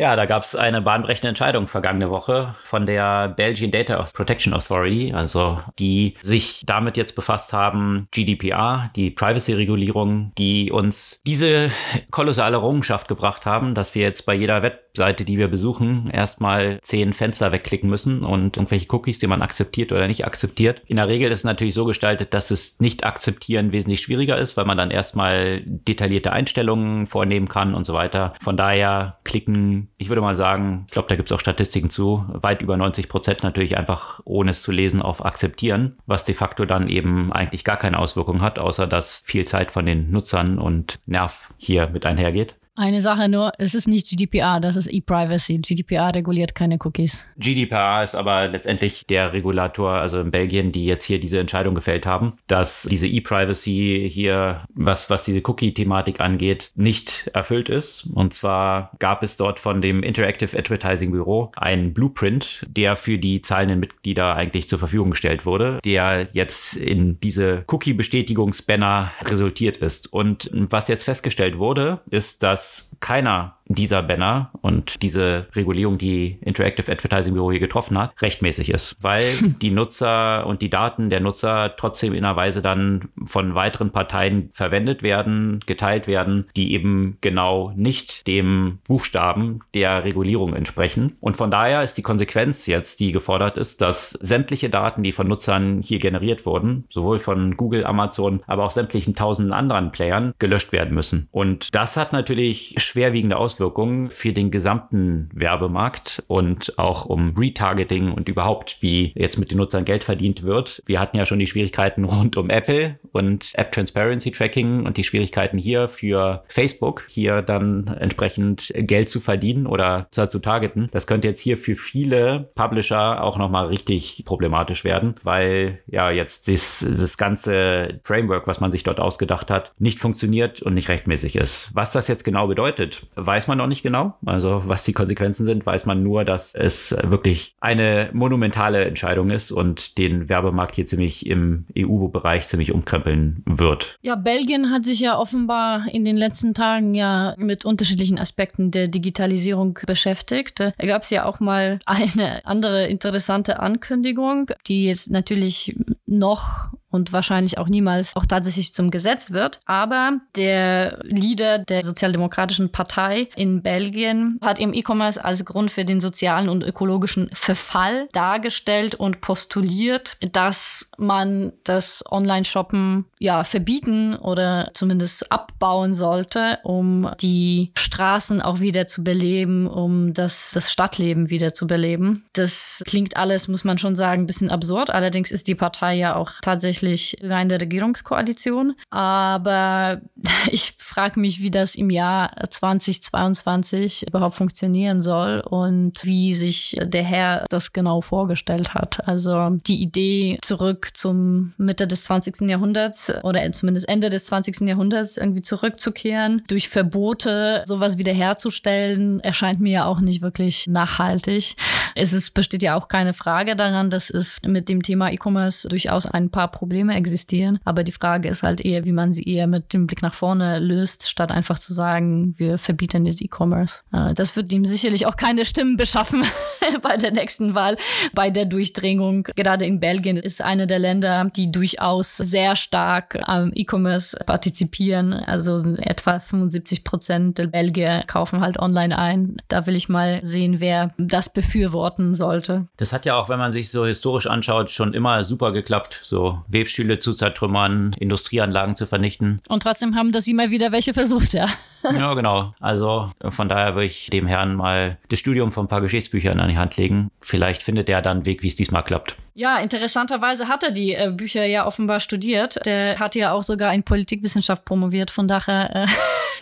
[0.00, 5.12] Ja, da gab es eine bahnbrechende Entscheidung vergangene Woche von der Belgian Data Protection Authority,
[5.12, 11.70] also die sich damit jetzt befasst haben, GDPR, die Privacy-Regulierung, die uns diese
[12.10, 17.12] kolossale Errungenschaft gebracht haben, dass wir jetzt bei jeder Webseite, die wir besuchen, erstmal zehn
[17.12, 20.82] Fenster wegklicken müssen und irgendwelche Cookies, die man akzeptiert oder nicht akzeptiert.
[20.86, 24.56] In der Regel ist es natürlich so gestaltet, dass es nicht akzeptieren wesentlich schwieriger ist,
[24.56, 28.34] weil man dann erstmal detaillierte Einstellungen vornehmen kann und so weiter.
[28.40, 32.24] Von daher klicken ich würde mal sagen, ich glaube, da gibt es auch Statistiken zu,
[32.32, 36.64] weit über 90 Prozent natürlich einfach ohne es zu lesen auf akzeptieren, was de facto
[36.64, 40.98] dann eben eigentlich gar keine Auswirkung hat, außer dass viel Zeit von den Nutzern und
[41.04, 42.56] Nerv hier mit einhergeht.
[42.80, 45.58] Eine Sache nur, es ist nicht GDPR, das ist E-Privacy.
[45.58, 47.26] GDPR reguliert keine Cookies.
[47.36, 52.06] GDPR ist aber letztendlich der Regulator, also in Belgien, die jetzt hier diese Entscheidung gefällt
[52.06, 58.08] haben, dass diese E-Privacy hier, was, was diese Cookie-Thematik angeht, nicht erfüllt ist.
[58.14, 63.42] Und zwar gab es dort von dem Interactive Advertising Büro einen Blueprint, der für die
[63.42, 70.10] zahlenden Mitglieder eigentlich zur Verfügung gestellt wurde, der jetzt in diese Cookie-Bestätigungsbanner resultiert ist.
[70.10, 72.69] Und was jetzt festgestellt wurde, ist, dass
[73.00, 78.96] keiner dieser Banner und diese Regulierung, die Interactive Advertising Bureau hier getroffen hat, rechtmäßig ist,
[79.00, 79.22] weil
[79.62, 84.50] die Nutzer und die Daten der Nutzer trotzdem in einer Weise dann von weiteren Parteien
[84.52, 91.16] verwendet werden, geteilt werden, die eben genau nicht dem Buchstaben der Regulierung entsprechen.
[91.20, 95.28] Und von daher ist die Konsequenz jetzt, die gefordert ist, dass sämtliche Daten, die von
[95.28, 100.72] Nutzern hier generiert wurden, sowohl von Google, Amazon, aber auch sämtlichen tausenden anderen Playern, gelöscht
[100.72, 101.28] werden müssen.
[101.30, 108.10] Und das hat natürlich schwerwiegende Auswirkungen Auswirkungen für den gesamten Werbemarkt und auch um Retargeting
[108.12, 110.82] und überhaupt, wie jetzt mit den Nutzern Geld verdient wird.
[110.86, 115.04] Wir hatten ja schon die Schwierigkeiten rund um Apple und App Transparency Tracking und die
[115.04, 120.88] Schwierigkeiten hier für Facebook, hier dann entsprechend Geld zu verdienen oder zu targeten.
[120.92, 126.48] Das könnte jetzt hier für viele Publisher auch nochmal richtig problematisch werden, weil ja jetzt
[126.48, 131.36] das, das ganze Framework, was man sich dort ausgedacht hat, nicht funktioniert und nicht rechtmäßig
[131.36, 131.70] ist.
[131.74, 134.14] Was das jetzt genau bedeutet, weiß man man noch nicht genau.
[134.24, 139.52] Also was die Konsequenzen sind, weiß man nur, dass es wirklich eine monumentale Entscheidung ist
[139.52, 143.98] und den Werbemarkt hier ziemlich im EU-Bereich ziemlich umkrempeln wird.
[144.02, 148.88] Ja, Belgien hat sich ja offenbar in den letzten Tagen ja mit unterschiedlichen Aspekten der
[148.88, 150.60] Digitalisierung beschäftigt.
[150.60, 155.76] Da gab es ja auch mal eine andere interessante Ankündigung, die jetzt natürlich
[156.06, 159.60] noch und wahrscheinlich auch niemals auch tatsächlich zum Gesetz wird.
[159.66, 166.00] Aber der Leader der Sozialdemokratischen Partei in Belgien hat eben E-Commerce als Grund für den
[166.00, 175.30] sozialen und ökologischen Verfall dargestellt und postuliert, dass man das Online-Shoppen ja verbieten oder zumindest
[175.30, 181.66] abbauen sollte, um die Straßen auch wieder zu beleben, um das, das Stadtleben wieder zu
[181.66, 182.24] beleben.
[182.32, 184.90] Das klingt alles, muss man schon sagen, ein bisschen absurd.
[184.90, 188.74] Allerdings ist die Partei ja auch tatsächlich in der Regierungskoalition.
[188.90, 190.00] Aber
[190.50, 197.04] ich frage mich, wie das im Jahr 2022 überhaupt funktionieren soll und wie sich der
[197.04, 199.06] Herr das genau vorgestellt hat.
[199.06, 202.48] Also die Idee zurück zum Mitte des 20.
[202.48, 204.62] Jahrhunderts oder zumindest Ende des 20.
[204.62, 211.56] Jahrhunderts irgendwie zurückzukehren, durch Verbote sowas wiederherzustellen, erscheint mir ja auch nicht wirklich nachhaltig.
[211.94, 216.06] Es ist, besteht ja auch keine Frage daran, dass es mit dem Thema E-Commerce durchaus
[216.06, 217.58] ein paar Probleme existieren.
[217.64, 220.58] Aber die Frage ist halt eher, wie man sie eher mit dem Blick nach vorne
[220.58, 223.82] löst, statt einfach zu sagen, wir verbieten jetzt E-Commerce.
[223.92, 226.24] Äh, das wird ihm sicherlich auch keine Stimmen beschaffen
[226.82, 227.76] bei der nächsten Wahl,
[228.14, 229.24] bei der Durchdringung.
[229.36, 235.12] Gerade in Belgien ist eine der Länder, die durchaus sehr stark am E-Commerce partizipieren.
[235.12, 239.42] Also etwa 75 Prozent der Belgier kaufen halt online ein.
[239.48, 242.68] Da will ich mal sehen, wer das befürworten sollte.
[242.76, 246.00] Das hat ja auch, wenn man sich so historisch anschaut, schon immer super geklappt.
[246.04, 249.40] So Webstühle zu zertrümmern, Industrieanlagen zu vernichten.
[249.48, 251.48] Und trotzdem haben das immer wieder welche versucht, ja.
[251.82, 252.54] ja, genau.
[252.60, 256.50] Also von daher würde ich dem Herrn mal das Studium von ein paar Geschichtsbüchern an
[256.50, 257.10] die Hand legen.
[257.20, 259.16] Vielleicht findet er dann einen Weg, wie es diesmal klappt.
[259.34, 262.58] Ja, interessanterweise hat er die äh, Bücher ja offenbar studiert.
[262.66, 265.10] Der hat ja auch sogar in Politikwissenschaft promoviert.
[265.10, 265.86] Von daher, äh,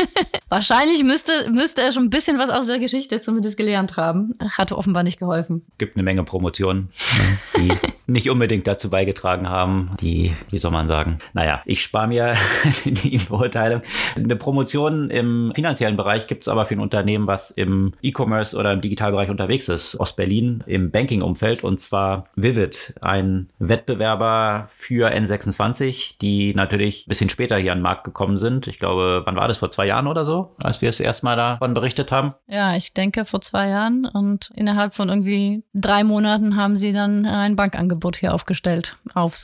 [0.49, 4.35] wahrscheinlich müsste, müsste er schon ein bisschen was aus der Geschichte zumindest gelernt haben.
[4.41, 5.64] Hat offenbar nicht geholfen.
[5.79, 6.89] Gibt eine Menge Promotionen,
[7.57, 7.73] die
[8.09, 9.97] nicht unbedingt dazu beigetragen haben.
[10.01, 10.08] Die,
[10.51, 11.19] wie soll man sagen?
[11.33, 12.35] Naja, ich spare mir
[12.85, 13.83] die Beurteilung.
[14.17, 18.73] Eine Promotion im finanziellen Bereich gibt es aber für ein Unternehmen, was im E-Commerce oder
[18.73, 26.19] im Digitalbereich unterwegs ist, aus Berlin im Banking-Umfeld und zwar Vivid ein Wettbewerber für N26,
[26.21, 28.67] die natürlich ein bisschen später hier an den Markt gekommen sind.
[28.67, 29.59] Ich glaube, wann war das?
[29.59, 32.35] Vor zwei Jahren oder so, als wir es erstmal davon berichtet haben?
[32.47, 34.05] Ja, ich denke vor zwei Jahren.
[34.07, 39.37] Und innerhalb von irgendwie drei Monaten haben sie dann ein Bankangebot hier aufgestellt auf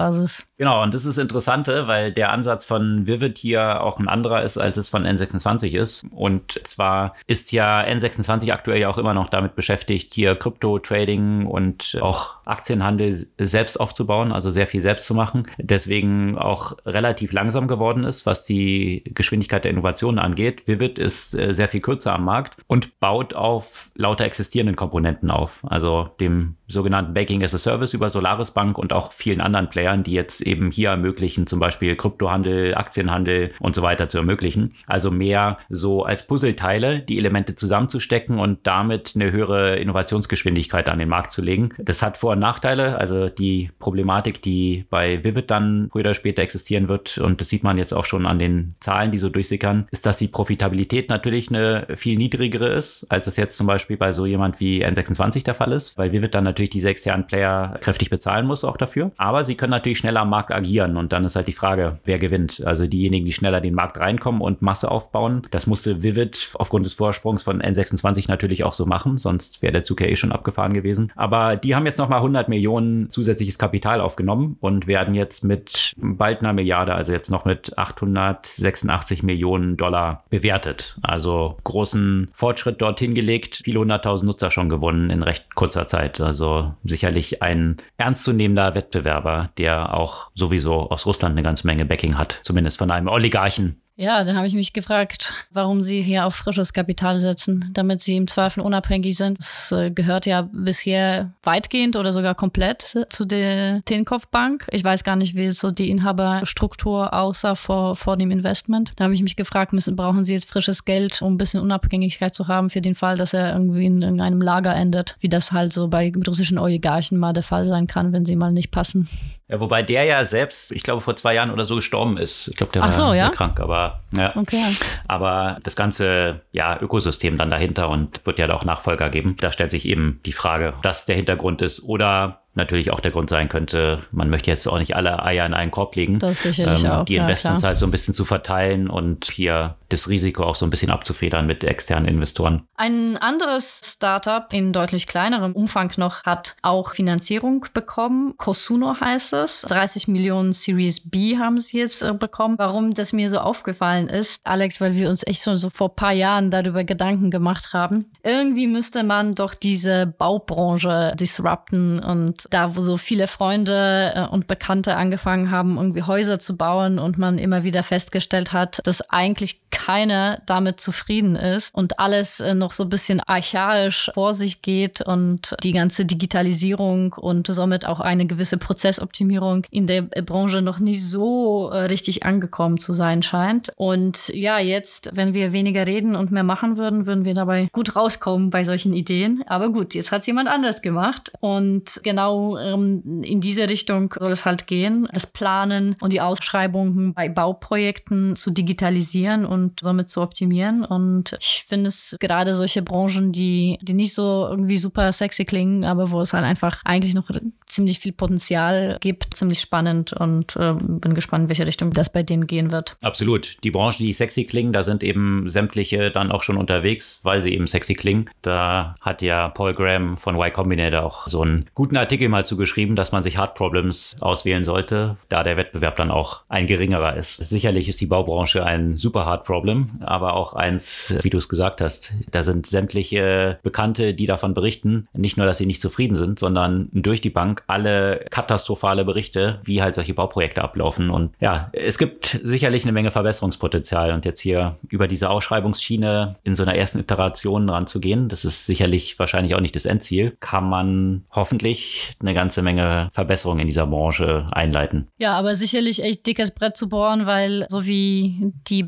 [0.00, 0.46] Solaris-Basis.
[0.56, 4.58] Genau, und das ist Interessante, weil der Ansatz von Vivid hier auch ein anderer ist,
[4.58, 6.04] als es von N26 ist.
[6.10, 11.98] Und zwar ist ja N26 aktuell ja auch immer noch damit beschäftigt, hier Krypto-Trading und
[12.00, 15.48] auch Aktien Aktienhandel selbst aufzubauen, also sehr viel selbst zu machen.
[15.58, 20.66] Deswegen auch relativ langsam geworden ist, was die Geschwindigkeit der Innovation angeht.
[20.66, 25.60] Vivid ist äh, sehr viel kürzer am Markt und baut auf lauter existierenden Komponenten auf,
[25.66, 30.02] also dem sogenannten Banking as a Service über Solaris Bank und auch vielen anderen Playern,
[30.02, 34.74] die jetzt eben hier ermöglichen, zum Beispiel Kryptohandel, Aktienhandel und so weiter zu ermöglichen.
[34.86, 41.08] Also mehr so als Puzzleteile die Elemente zusammenzustecken und damit eine höhere Innovationsgeschwindigkeit an den
[41.08, 41.70] Markt zu legen.
[41.78, 42.98] Das hat Vor- und Nachteile.
[42.98, 47.62] Also die Problematik, die bei Vivid dann früher oder später existieren wird, und das sieht
[47.62, 51.48] man jetzt auch schon an den Zahlen, die so durchsickern, ist, dass die Profitabilität natürlich
[51.48, 55.54] eine viel niedrigere ist, als es jetzt zum Beispiel bei so jemand wie N26 der
[55.54, 59.12] Fall ist, weil Vivid dann natürlich natürlich diese externen Player kräftig bezahlen muss auch dafür.
[59.16, 62.18] Aber sie können natürlich schneller am Markt agieren und dann ist halt die Frage, wer
[62.18, 62.62] gewinnt.
[62.66, 65.46] Also diejenigen, die schneller den Markt reinkommen und Masse aufbauen.
[65.50, 69.82] Das musste Vivid aufgrund des Vorsprungs von N26 natürlich auch so machen, sonst wäre der
[69.82, 71.12] Zug ja eh schon abgefahren gewesen.
[71.16, 76.40] Aber die haben jetzt nochmal 100 Millionen zusätzliches Kapital aufgenommen und werden jetzt mit bald
[76.40, 80.98] einer Milliarde, also jetzt noch mit 886 Millionen Dollar bewertet.
[81.02, 86.20] Also großen Fortschritt dorthin gelegt, viele hunderttausend Nutzer schon gewonnen in recht kurzer Zeit.
[86.20, 86.49] Also
[86.84, 92.78] sicherlich ein ernstzunehmender Wettbewerber, der auch sowieso aus Russland eine ganze Menge Backing hat, zumindest
[92.78, 97.20] von einem Oligarchen, ja, da habe ich mich gefragt, warum sie hier auf frisches Kapital
[97.20, 99.38] setzen, damit sie im Zweifel unabhängig sind.
[99.38, 104.66] Das äh, gehört ja bisher weitgehend oder sogar komplett zu der Tinkoff Bank.
[104.70, 108.94] Ich weiß gar nicht, wie so die Inhaberstruktur aussah vor, vor dem Investment.
[108.96, 112.34] Da habe ich mich gefragt, müssen, brauchen sie jetzt frisches Geld, um ein bisschen Unabhängigkeit
[112.34, 115.74] zu haben für den Fall, dass er irgendwie in irgendeinem Lager endet, wie das halt
[115.74, 119.10] so bei russischen Oligarchen mal der Fall sein kann, wenn sie mal nicht passen.
[119.50, 122.48] Ja, wobei der ja selbst, ich glaube, vor zwei Jahren oder so gestorben ist.
[122.48, 123.30] Ich glaube, der war so, ja?
[123.30, 124.32] krank, aber ja.
[124.36, 124.62] Okay.
[125.08, 129.36] Aber das ganze ja, Ökosystem dann dahinter und wird ja da auch Nachfolger geben.
[129.40, 133.10] Da stellt sich eben die Frage, ob das der Hintergrund ist oder natürlich auch der
[133.10, 136.18] Grund sein könnte, man möchte jetzt auch nicht alle Eier in einen Korb legen.
[136.18, 137.04] Das sicherlich ähm, auch.
[137.04, 140.66] Die Investments ja, halt so ein bisschen zu verteilen und hier das Risiko auch so
[140.66, 142.62] ein bisschen abzufedern mit externen Investoren.
[142.76, 148.34] Ein anderes Startup in deutlich kleinerem Umfang noch hat auch Finanzierung bekommen.
[148.36, 149.62] Cosuno heißt es.
[149.62, 152.56] 30 Millionen Series B haben sie jetzt äh, bekommen.
[152.58, 155.96] Warum das mir so aufgefallen ist, Alex, weil wir uns echt schon so vor ein
[155.96, 158.06] paar Jahren darüber Gedanken gemacht haben.
[158.22, 164.46] Irgendwie müsste man doch diese Baubranche disrupten und da, wo so viele Freunde äh, und
[164.46, 169.70] Bekannte angefangen haben, irgendwie Häuser zu bauen und man immer wieder festgestellt hat, dass eigentlich
[169.86, 175.00] keiner damit zufrieden ist und alles äh, noch so ein bisschen archaisch vor sich geht
[175.00, 181.02] und die ganze Digitalisierung und somit auch eine gewisse Prozessoptimierung in der Branche noch nicht
[181.02, 183.72] so äh, richtig angekommen zu sein scheint.
[183.76, 187.96] Und ja, jetzt, wenn wir weniger reden und mehr machen würden, würden wir dabei gut
[187.96, 189.42] rauskommen bei solchen Ideen.
[189.46, 194.32] Aber gut, jetzt hat es jemand anders gemacht und genau ähm, in diese Richtung soll
[194.32, 200.20] es halt gehen, das Planen und die Ausschreibungen bei Bauprojekten zu digitalisieren und somit zu
[200.20, 200.84] optimieren.
[200.84, 205.84] Und ich finde es gerade solche Branchen, die, die nicht so irgendwie super sexy klingen,
[205.84, 207.30] aber wo es halt einfach eigentlich noch
[207.66, 212.22] ziemlich viel Potenzial gibt, ziemlich spannend und äh, bin gespannt, in welche Richtung das bei
[212.22, 212.96] denen gehen wird.
[213.00, 213.56] Absolut.
[213.62, 217.50] Die Branchen, die sexy klingen, da sind eben sämtliche dann auch schon unterwegs, weil sie
[217.50, 218.28] eben sexy klingen.
[218.42, 222.96] Da hat ja Paul Graham von Y Combinator auch so einen guten Artikel mal zugeschrieben,
[222.96, 227.36] dass man sich Hard Problems auswählen sollte, da der Wettbewerb dann auch ein geringerer ist.
[227.36, 229.59] Sicherlich ist die Baubranche ein super Hard Problem,
[230.00, 232.12] aber auch eins, wie du es gesagt hast.
[232.30, 236.88] Da sind sämtliche Bekannte, die davon berichten, nicht nur, dass sie nicht zufrieden sind, sondern
[236.92, 241.10] durch die Bank alle katastrophale Berichte, wie halt solche Bauprojekte ablaufen.
[241.10, 244.12] Und ja, es gibt sicherlich eine Menge Verbesserungspotenzial.
[244.12, 249.18] Und jetzt hier über diese Ausschreibungsschiene in so einer ersten Iteration ranzugehen, das ist sicherlich
[249.18, 254.46] wahrscheinlich auch nicht das Endziel, kann man hoffentlich eine ganze Menge Verbesserungen in dieser Branche
[254.52, 255.08] einleiten.
[255.18, 258.82] Ja, aber sicherlich echt dickes Brett zu bohren, weil so wie die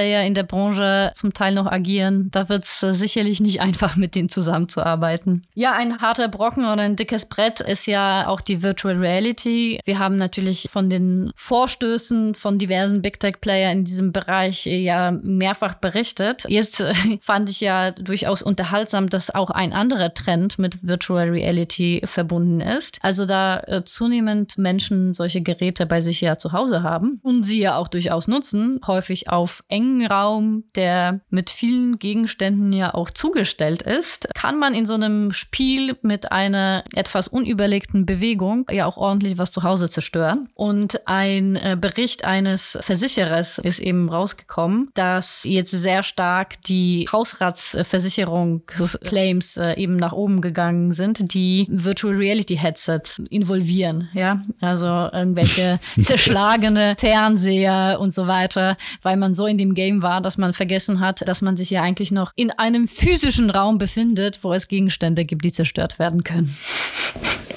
[0.00, 4.14] Bestandsplayer in der Branche zum Teil noch agieren, da wird es sicherlich nicht einfach mit
[4.14, 5.44] denen zusammenzuarbeiten.
[5.54, 9.80] Ja, ein harter Brocken oder ein dickes Brett ist ja auch die Virtual Reality.
[9.84, 15.10] Wir haben natürlich von den Vorstößen von diversen Big Tech Player in diesem Bereich ja
[15.10, 16.44] mehrfach berichtet.
[16.48, 16.84] Jetzt
[17.20, 22.98] fand ich ja durchaus unterhaltsam, dass auch ein anderer Trend mit Virtual Reality verbunden ist.
[23.02, 27.60] Also da äh, zunehmend Menschen solche Geräte bei sich ja zu Hause haben und sie
[27.60, 33.82] ja auch durchaus nutzen, häufig auf engen Raum, der mit vielen Gegenständen ja auch zugestellt
[33.82, 39.36] ist, kann man in so einem Spiel mit einer etwas unüberlegten Bewegung ja auch ordentlich
[39.38, 40.48] was zu Hause zerstören.
[40.54, 49.56] Und ein äh, Bericht eines Versicherers ist eben rausgekommen, dass jetzt sehr stark die Hausratsversicherungsclaims
[49.56, 54.08] äh, eben nach oben gegangen sind, die Virtual Reality Headsets involvieren.
[54.14, 60.20] Ja, also irgendwelche zerschlagene Fernseher und so weiter, weil man so in dem Game war,
[60.20, 64.40] dass man vergessen hat, dass man sich ja eigentlich noch in einem physischen Raum befindet,
[64.42, 66.54] wo es Gegenstände gibt, die zerstört werden können.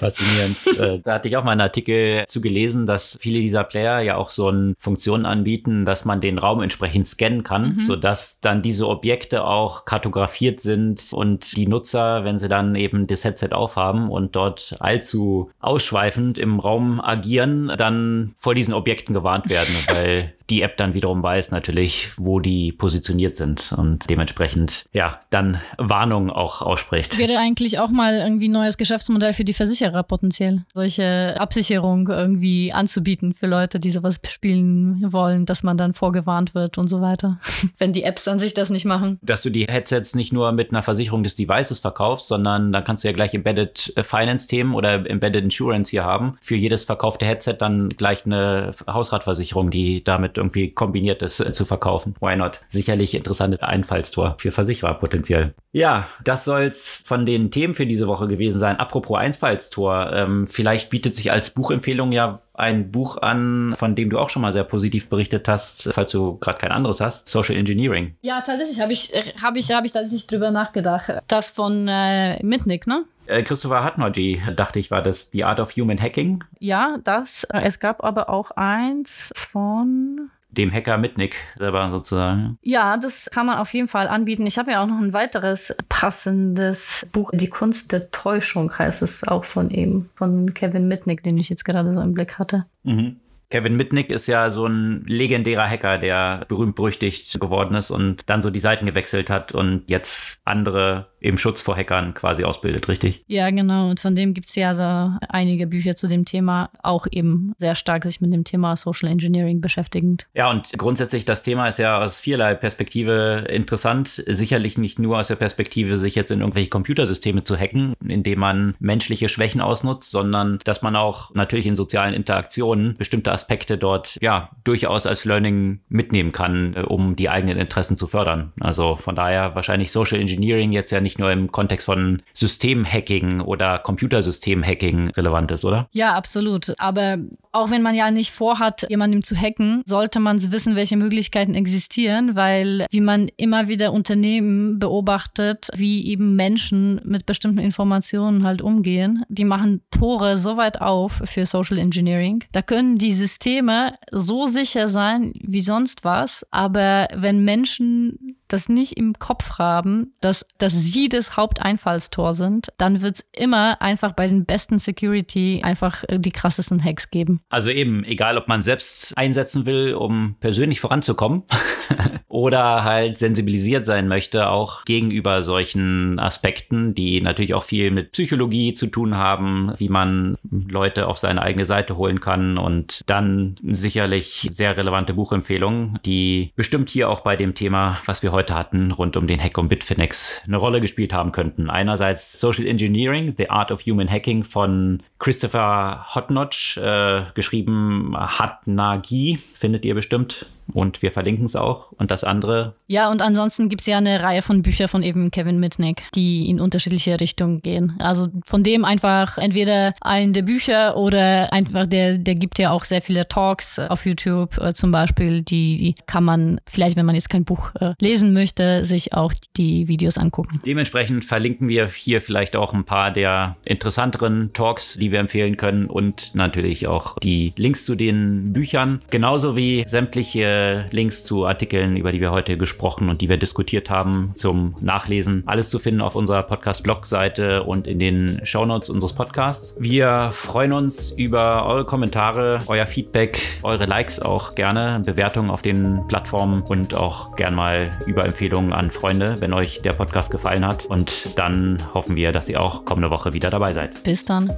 [0.04, 0.58] Faszinierend.
[0.74, 4.16] Äh, da hatte ich auch mal einen Artikel zu gelesen, dass viele dieser Player ja
[4.18, 7.82] auch so eine Funktion anbieten, dass man den Raum entsprechend scannen kann, mhm.
[7.82, 13.24] sodass dann diese Objekte auch kartografiert sind und die Nutzer, wenn sie dann eben das
[13.24, 19.76] Headset aufhaben und dort allzu ausschweifend im Raum agieren, dann vor diesen Objekten gewarnt werden,
[19.89, 25.60] weil die App dann wiederum weiß natürlich, wo die positioniert sind und dementsprechend ja dann
[25.78, 27.18] Warnungen auch ausspricht.
[27.18, 32.73] Wäre eigentlich auch mal irgendwie ein neues Geschäftsmodell für die Versicherer potenziell, solche Absicherung irgendwie
[32.73, 37.39] anzubieten für Leute, die sowas spielen wollen, dass man dann vorgewarnt wird und so weiter.
[37.77, 39.19] Wenn die Apps an sich das nicht machen.
[39.21, 43.03] Dass du die Headsets nicht nur mit einer Versicherung des Devices verkaufst, sondern da kannst
[43.03, 46.37] du ja gleich Embedded Finance Themen oder Embedded Insurance hier haben.
[46.41, 51.65] Für jedes verkaufte Headset dann gleich eine Hausratversicherung, die damit irgendwie kombiniert ist, äh, zu
[51.65, 52.15] verkaufen.
[52.19, 52.61] Why not?
[52.69, 55.53] Sicherlich interessantes Einfallstor für Versicherer potenziell.
[55.71, 58.77] Ja, das soll's von den Themen für diese Woche gewesen sein.
[58.77, 64.19] Apropos Einfallstor, ähm, vielleicht bietet sich als Buchempfehlung ja ein Buch an, von dem du
[64.19, 68.15] auch schon mal sehr positiv berichtet hast, falls du gerade kein anderes hast, Social Engineering.
[68.21, 69.11] Ja, tatsächlich habe ich,
[69.41, 71.11] habe ich, habe ich tatsächlich drüber nachgedacht.
[71.27, 73.05] Das von äh, Mitnick, ne?
[73.25, 76.43] Äh, Christopher Hatmaji, dachte ich, war das The Art of Human Hacking.
[76.59, 77.47] Ja, das.
[77.49, 82.58] Es gab aber auch eins von dem Hacker Mitnick selber sozusagen.
[82.62, 84.45] Ja, das kann man auf jeden Fall anbieten.
[84.45, 89.28] Ich habe ja auch noch ein weiteres passendes Buch, Die Kunst der Täuschung heißt es
[89.28, 92.66] auch von ihm, von Kevin Mitnick, den ich jetzt gerade so im Blick hatte.
[92.84, 93.18] Mhm.
[93.54, 98.41] Kevin Mitnick ist ja so ein legendärer Hacker, der berühmt berüchtigt geworden ist und dann
[98.41, 103.24] so die Seiten gewechselt hat und jetzt andere im Schutz vor Hackern quasi ausbildet, richtig?
[103.28, 103.89] Ja, genau.
[103.89, 107.76] Und von dem gibt es ja so einige Bücher zu dem Thema, auch eben sehr
[107.76, 110.28] stark sich mit dem Thema Social Engineering beschäftigend.
[110.34, 114.24] Ja, und grundsätzlich das Thema ist ja aus vielerlei Perspektive interessant.
[114.28, 118.76] Sicherlich nicht nur aus der Perspektive, sich jetzt in irgendwelche Computersysteme zu hacken, indem man
[118.80, 124.49] menschliche Schwächen ausnutzt, sondern dass man auch natürlich in sozialen Interaktionen bestimmte Aspekte dort ja
[124.65, 128.51] durchaus als Learning mitnehmen kann, äh, um die eigenen Interessen zu fördern.
[128.59, 133.80] Also von daher wahrscheinlich Social Engineering jetzt ja nicht nur im Kontext von Systemhacking oder
[133.80, 135.88] Computersystemhacking relevant ist, oder?
[135.91, 136.74] Ja, absolut.
[136.78, 137.18] Aber
[137.51, 142.36] auch wenn man ja nicht vorhat, jemandem zu hacken, sollte man wissen, welche Möglichkeiten existieren,
[142.36, 149.24] weil wie man immer wieder Unternehmen beobachtet, wie eben Menschen mit bestimmten Informationen halt umgehen,
[149.30, 152.43] die machen Tore so weit auf für Social Engineering.
[152.51, 158.97] Da können die Systeme so sicher sein wie sonst was, aber wenn Menschen das nicht
[158.97, 164.28] im Kopf haben, dass, dass sie das Haupteinfallstor sind, dann wird es immer einfach bei
[164.28, 167.41] den besten Security einfach äh, die krassesten Hacks geben.
[167.49, 171.43] Also eben, egal ob man selbst einsetzen will, um persönlich voranzukommen
[172.28, 178.74] oder halt sensibilisiert sein möchte, auch gegenüber solchen Aspekten, die natürlich auch viel mit Psychologie
[178.74, 184.47] zu tun haben, wie man Leute auf seine eigene Seite holen kann und dann sicherlich
[184.51, 188.91] sehr relevante Buchempfehlungen, die bestimmt hier auch bei dem Thema, was wir heute heute hatten,
[188.91, 191.69] rund um den Hack um Bitfinex eine Rolle gespielt haben könnten.
[191.69, 199.85] Einerseits Social Engineering, The Art of Human Hacking von Christopher Hotnotch, äh, geschrieben Hatnagi, findet
[199.85, 201.91] ihr bestimmt und wir verlinken es auch.
[201.93, 202.76] Und das andere.
[202.88, 206.49] Ja, und ansonsten gibt es ja eine Reihe von Büchern von eben Kevin Mitnick, die
[206.49, 207.95] in unterschiedliche Richtungen gehen.
[207.99, 212.84] Also von dem einfach entweder ein der Bücher oder einfach der, der gibt ja auch
[212.84, 215.41] sehr viele Talks auf YouTube äh, zum Beispiel.
[215.41, 219.34] Die, die, kann man vielleicht, wenn man jetzt kein Buch äh, lesen möchte, sich auch
[219.57, 220.61] die Videos angucken.
[220.66, 225.86] Dementsprechend verlinken wir hier vielleicht auch ein paar der interessanteren Talks, die wir empfehlen können
[225.86, 230.53] und natürlich auch die Links zu den Büchern, genauso wie sämtliche
[230.91, 235.43] Links zu Artikeln, über die wir heute gesprochen und die wir diskutiert haben, zum Nachlesen.
[235.45, 239.76] Alles zu finden auf unserer Podcast-Blog-Seite und in den Shownotes unseres Podcasts.
[239.80, 246.06] Wir freuen uns über eure Kommentare, euer Feedback, eure Likes auch gerne, Bewertungen auf den
[246.08, 250.86] Plattformen und auch gern mal über Empfehlungen an Freunde, wenn euch der Podcast gefallen hat.
[250.86, 254.04] Und dann hoffen wir, dass ihr auch kommende Woche wieder dabei seid.
[254.04, 254.51] Bis dann.